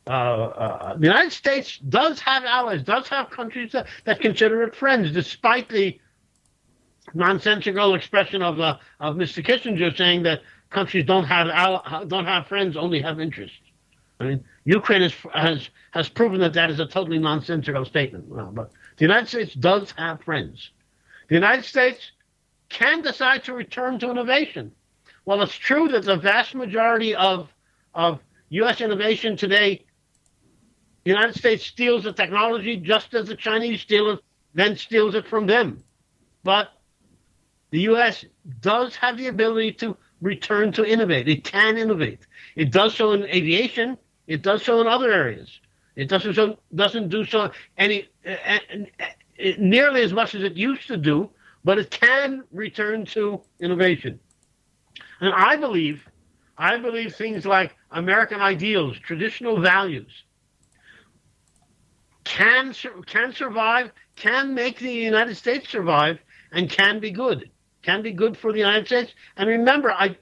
Uh, 0.07 0.11
uh, 0.11 0.97
the 0.97 1.07
United 1.07 1.33
States 1.33 1.79
does 1.79 2.21
have 2.21 2.45
allies, 2.45 2.83
does 2.83 3.09
have 3.09 3.31
countries 3.31 3.73
that, 3.73 3.87
that 4.05 4.21
consider 4.21 4.63
it 4.63 4.75
friends, 4.75 5.13
despite 5.13 5.69
the 5.69 5.99
nonsensical 7.15 7.95
expression 7.95 8.43
of 8.43 8.59
uh, 8.61 8.77
of 9.01 9.17
Mr. 9.17 9.45
Kissinger 9.45 9.97
saying 9.97 10.23
that 10.23 10.43
countries 10.71 11.05
don't 11.05 11.25
have 11.25 11.49
al- 11.49 12.05
don't 12.07 12.25
have 12.27 12.47
friends, 12.47 12.77
only 12.77 13.01
have 13.01 13.21
interests. 13.21 13.57
I 14.21 14.25
mean, 14.25 14.45
Ukraine 14.65 15.03
has 15.03 15.15
has 15.35 15.69
has 15.91 16.09
proven 16.09 16.41
that 16.41 16.55
that 16.55 16.71
is 16.71 16.81
a 16.81 16.87
totally 16.87 17.19
nonsensical 17.19 17.85
statement. 17.85 18.29
Well, 18.29 18.51
but 18.53 18.71
the 18.97 19.05
United 19.05 19.29
States 19.29 19.55
does 19.55 19.93
have 19.97 20.23
friends. 20.23 20.71
The 21.29 21.35
United 21.35 21.65
States 21.65 22.13
can 22.69 23.03
decide 23.03 23.45
to 23.45 23.55
return 23.55 23.99
to 24.01 24.11
innovation. 24.11 24.73
Well, 25.25 25.43
it's 25.43 25.55
true 25.55 25.89
that 25.89 26.05
the 26.05 26.17
vast 26.17 26.55
majority 26.55 27.15
of 27.15 27.49
of 27.95 28.21
U.S. 28.51 28.81
innovation 28.81 29.37
today 29.37 29.85
the 31.09 31.15
United 31.15 31.37
States 31.37 31.65
steals 31.65 32.05
the 32.05 32.13
technology 32.13 32.77
just 32.77 33.15
as 33.15 33.29
the 33.29 33.35
Chinese 33.35 33.81
steal 33.81 34.11
it, 34.11 34.21
then 34.53 34.77
steals 34.77 35.15
it 35.15 35.27
from 35.27 35.47
them. 35.47 35.83
But 36.45 36.69
the 37.71 37.81
U.S. 37.93 38.27
does 38.61 38.95
have 38.97 39.17
the 39.17 39.29
ability 39.29 39.73
to 39.81 39.97
return 40.21 40.71
to 40.73 40.85
innovate. 40.85 41.27
It 41.27 41.45
can 41.45 41.79
innovate. 41.79 42.27
It 42.57 42.73
does 42.73 42.95
so 42.95 43.13
in 43.13 43.25
aviation. 43.25 43.97
It 44.27 44.43
does 44.43 44.63
so 44.63 44.83
in 44.83 44.87
other 44.87 45.11
areas. 45.11 45.61
It 45.97 46.11
doesn't 46.11 46.35
so 46.35 46.59
doesn't 46.75 47.09
do 47.09 47.25
so 47.25 47.53
any 47.79 48.09
uh, 48.27 48.59
nearly 49.59 50.03
as 50.03 50.13
much 50.13 50.35
as 50.35 50.43
it 50.43 50.57
used 50.57 50.89
to 50.89 50.97
do, 50.97 51.31
but 51.65 51.79
it 51.79 51.91
can 51.91 52.45
return 52.53 53.05
to 53.07 53.41
innovation. 53.61 54.19
And 55.21 55.33
I 55.35 55.57
believe, 55.57 56.07
I 56.57 56.77
believe 56.79 57.15
things 57.15 57.45
like 57.47 57.77
American 57.91 58.41
ideals, 58.41 58.99
traditional 58.99 59.61
values, 59.61 60.11
can 62.25 62.75
can 63.07 63.33
survive, 63.33 63.91
can 64.17 64.55
make 64.55 64.79
the 64.79 64.93
United 64.93 65.37
States 65.37 65.69
survive, 65.69 66.19
and 66.53 66.69
can 66.69 67.01
be 67.01 67.11
good. 67.11 67.51
Can 67.83 68.03
be 68.03 68.13
good 68.13 68.37
for 68.37 68.53
the 68.53 68.59
United 68.59 68.87
States. 68.87 69.13
And 69.37 69.49
remember, 69.49 69.91
I 69.91 70.17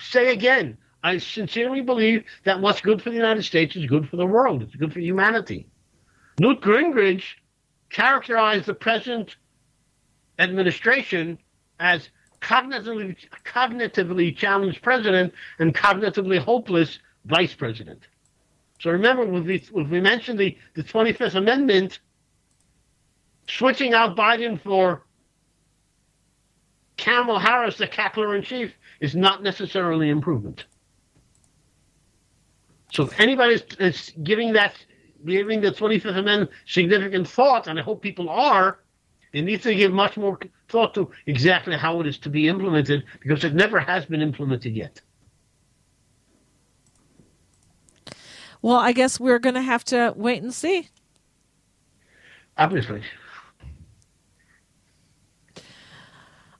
say 0.00 0.32
again, 0.32 0.78
I 1.02 1.18
sincerely 1.18 1.80
believe 1.80 2.24
that 2.44 2.60
what's 2.60 2.80
good 2.80 3.02
for 3.02 3.10
the 3.10 3.16
United 3.16 3.42
States 3.42 3.76
is 3.76 3.86
good 3.86 4.08
for 4.08 4.16
the 4.16 4.26
world. 4.26 4.62
It's 4.62 4.74
good 4.74 4.92
for 4.92 5.00
humanity. 5.00 5.66
Newt 6.38 6.60
Gingrich 6.62 7.24
characterized 7.90 8.66
the 8.66 8.74
present 8.74 9.36
administration 10.38 11.38
as 11.78 12.08
cognitively, 12.40 13.16
cognitively 13.44 14.34
challenged 14.34 14.82
president 14.82 15.32
and 15.58 15.74
cognitively 15.74 16.38
hopeless 16.38 16.98
vice 17.26 17.54
president. 17.54 18.00
So 18.80 18.90
remember, 18.90 19.26
when 19.26 19.44
we 19.44 20.00
mentioned 20.00 20.38
the, 20.38 20.56
the 20.74 20.82
25th 20.82 21.34
Amendment, 21.34 22.00
switching 23.46 23.92
out 23.92 24.16
Biden 24.16 24.60
for 24.60 25.02
Kamala 26.96 27.40
Harris, 27.40 27.76
the 27.76 27.86
cackler 27.86 28.36
in 28.36 28.42
chief, 28.42 28.72
is 29.00 29.14
not 29.14 29.42
necessarily 29.42 30.08
improvement. 30.08 30.64
So 32.92 33.04
if 33.04 33.20
anybody 33.20 33.62
is 33.78 34.12
giving 34.22 34.54
that, 34.54 34.74
giving 35.26 35.60
the 35.60 35.70
25th 35.70 36.16
Amendment 36.16 36.50
significant 36.66 37.28
thought, 37.28 37.66
and 37.66 37.78
I 37.78 37.82
hope 37.82 38.02
people 38.02 38.28
are, 38.28 38.80
they 39.32 39.40
need 39.40 39.62
to 39.62 39.74
give 39.74 39.92
much 39.92 40.16
more 40.16 40.38
thought 40.68 40.94
to 40.94 41.10
exactly 41.26 41.76
how 41.76 42.00
it 42.00 42.06
is 42.06 42.18
to 42.18 42.28
be 42.28 42.48
implemented 42.48 43.04
because 43.20 43.44
it 43.44 43.54
never 43.54 43.78
has 43.78 44.04
been 44.06 44.22
implemented 44.22 44.74
yet. 44.74 45.00
Well, 48.62 48.76
I 48.76 48.92
guess 48.92 49.18
we're 49.18 49.38
going 49.38 49.54
to 49.54 49.62
have 49.62 49.84
to 49.84 50.12
wait 50.16 50.42
and 50.42 50.52
see. 50.52 50.88
Obviously. 52.58 53.02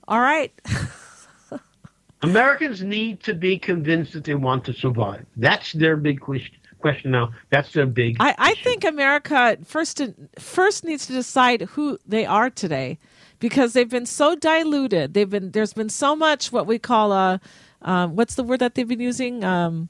All 0.08 0.20
right. 0.20 0.52
Americans 2.22 2.82
need 2.82 3.22
to 3.24 3.34
be 3.34 3.58
convinced 3.58 4.12
that 4.12 4.24
they 4.24 4.34
want 4.34 4.64
to 4.64 4.72
survive. 4.72 5.26
That's 5.36 5.72
their 5.72 5.96
big 5.96 6.20
question 6.20 6.59
question 6.80 7.10
now. 7.10 7.32
That's 7.50 7.72
their 7.72 7.86
big. 7.86 8.16
I, 8.20 8.34
I 8.38 8.54
think 8.54 8.84
America 8.84 9.58
first 9.64 10.00
first 10.38 10.84
needs 10.84 11.06
to 11.06 11.12
decide 11.12 11.62
who 11.62 11.98
they 12.06 12.26
are 12.26 12.50
today, 12.50 12.98
because 13.38 13.72
they've 13.72 13.88
been 13.88 14.06
so 14.06 14.34
diluted. 14.34 15.14
They've 15.14 15.28
been 15.28 15.50
there's 15.52 15.72
been 15.72 15.88
so 15.88 16.16
much 16.16 16.52
what 16.52 16.66
we 16.66 16.78
call 16.78 17.12
a 17.12 17.40
um, 17.82 18.16
what's 18.16 18.34
the 18.34 18.44
word 18.44 18.60
that 18.60 18.74
they've 18.74 18.88
been 18.88 19.00
using 19.00 19.44
um, 19.44 19.88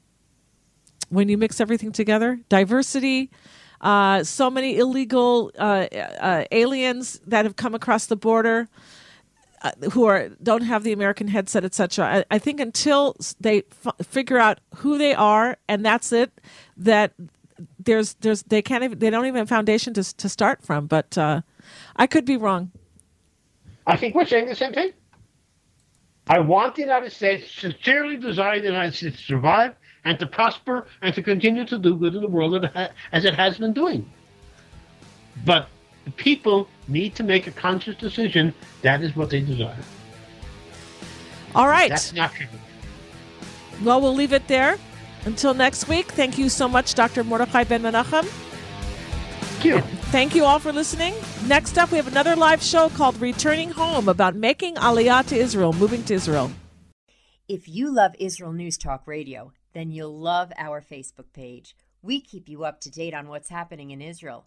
when 1.09 1.29
you 1.29 1.39
mix 1.39 1.61
everything 1.61 1.93
together 1.93 2.39
diversity. 2.49 3.31
Uh, 3.81 4.23
so 4.23 4.51
many 4.51 4.77
illegal 4.77 5.51
uh, 5.59 5.87
uh, 6.21 6.45
aliens 6.53 7.21
that 7.27 7.47
have 7.47 7.57
come 7.57 7.75
across 7.75 8.07
the 8.07 8.17
border. 8.17 8.69
Uh, 9.63 9.73
who 9.93 10.05
are 10.05 10.31
don't 10.43 10.63
have 10.63 10.85
the 10.85 10.93
American 10.93 11.29
headset, 11.29 11.65
etc. 11.65 12.25
I, 12.31 12.35
I 12.35 12.39
think 12.39 12.61
until 12.61 13.17
they 13.41 13.65
f- 13.85 14.07
figure 14.07 14.39
out 14.39 14.61
who 14.77 14.99
they 14.99 15.15
are 15.15 15.59
and 15.69 15.85
that's 15.85 16.13
it, 16.13 16.33
that 16.77 17.13
there's 17.79 18.15
there's 18.15 18.43
they 18.45 18.63
can't 18.63 18.85
even 18.85 18.99
they 18.99 19.11
don't 19.11 19.27
even 19.27 19.39
have 19.39 19.49
foundation 19.49 19.95
to 19.95 20.17
to 20.17 20.29
start 20.29 20.65
from. 20.65 20.87
But 20.87 21.17
uh, 21.19 21.43
I 21.97 22.07
could 22.07 22.25
be 22.25 22.37
wrong. 22.37 22.71
I 23.87 23.97
think 23.97 24.15
we're 24.15 24.27
saying 24.27 24.47
the 24.47 24.55
same 24.55 24.73
thing. 24.73 24.93
I 26.29 26.39
want 26.39 26.77
the 26.77 26.83
United 26.83 27.11
States, 27.11 27.51
sincerely 27.51 28.17
desire 28.17 28.61
the 28.61 28.67
United 28.67 28.95
States 28.95 29.17
to 29.17 29.23
survive 29.25 29.75
and 30.05 30.19
to 30.21 30.27
prosper 30.27 30.87
and 31.03 31.15
to 31.15 31.23
continue 31.23 31.67
to 31.67 31.77
do 31.79 31.97
good 31.97 32.15
in 32.15 32.21
the 32.21 32.29
world 32.29 32.71
as 33.13 33.25
it 33.25 33.35
has 33.35 33.59
been 33.59 33.73
doing. 33.73 34.09
But 35.45 35.69
the 36.05 36.11
people 36.13 36.69
need 36.89 37.15
to 37.17 37.23
make 37.23 37.47
a 37.47 37.51
conscious 37.51 37.97
decision. 37.97 38.55
That 38.83 39.03
is 39.03 39.15
what 39.15 39.31
they 39.31 39.41
desire. 39.41 39.77
All 41.55 41.69
right. 41.69 41.91
That's 41.91 42.13
not 42.13 42.33
true. 42.33 42.47
Well, 43.83 44.01
we'll 44.01 44.15
leave 44.15 44.33
it 44.33 44.47
there. 44.49 44.79
Until 45.25 45.55
next 45.55 45.89
week, 45.89 46.07
thank 46.13 46.39
you 46.39 46.49
so 46.49 46.69
much, 46.69 46.95
Dr. 46.95 47.25
Mordechai 47.25 47.65
Ben 47.65 47.83
Menachem. 47.83 48.25
Thank 48.25 49.65
you. 49.65 49.81
Thank 50.11 50.35
you 50.35 50.45
all 50.45 50.59
for 50.59 50.73
listening. 50.73 51.15
Next 51.47 51.77
up, 51.77 51.91
we 51.91 51.99
have 51.99 52.07
another 52.07 52.35
live 52.35 52.63
show 52.63 52.89
called 52.89 53.21
Returning 53.21 53.71
Home 53.73 54.09
about 54.09 54.35
making 54.35 54.77
Aliyah 54.77 55.27
to 55.27 55.37
Israel, 55.37 55.75
moving 55.75 56.03
to 56.05 56.15
Israel. 56.15 56.51
If 57.49 57.69
you 57.69 57.93
love 57.93 58.15
Israel 58.19 58.53
News 58.53 58.79
Talk 58.79 59.07
Radio, 59.07 59.53
then 59.75 59.91
you'll 59.91 60.19
love 60.19 60.53
our 60.57 60.81
Facebook 60.81 61.33
page. 61.35 61.77
We 62.03 62.21
keep 62.21 62.49
you 62.49 62.65
up 62.65 62.81
to 62.81 62.91
date 62.91 63.13
on 63.13 63.29
what's 63.29 63.51
happening 63.51 63.91
in 63.91 64.01
Israel, 64.01 64.47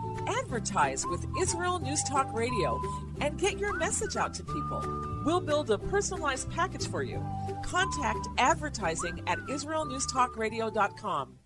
Advertise 0.27 1.05
with 1.05 1.25
Israel 1.39 1.79
News 1.79 2.03
Talk 2.03 2.33
Radio 2.33 2.81
and 3.19 3.39
get 3.39 3.57
your 3.57 3.73
message 3.75 4.15
out 4.15 4.33
to 4.35 4.43
people. 4.43 4.81
We'll 5.25 5.41
build 5.41 5.69
a 5.71 5.77
personalized 5.77 6.49
package 6.51 6.87
for 6.87 7.03
you. 7.03 7.23
Contact 7.63 8.27
advertising 8.37 9.21
at 9.27 9.37
israelnewstalkradio.com. 9.39 11.37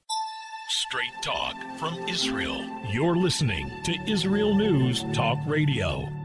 Straight 0.68 1.14
talk 1.22 1.56
from 1.78 1.94
Israel. 2.08 2.66
You're 2.90 3.16
listening 3.16 3.70
to 3.84 3.96
Israel 4.08 4.56
News 4.56 5.06
Talk 5.14 5.38
Radio. 5.46 6.25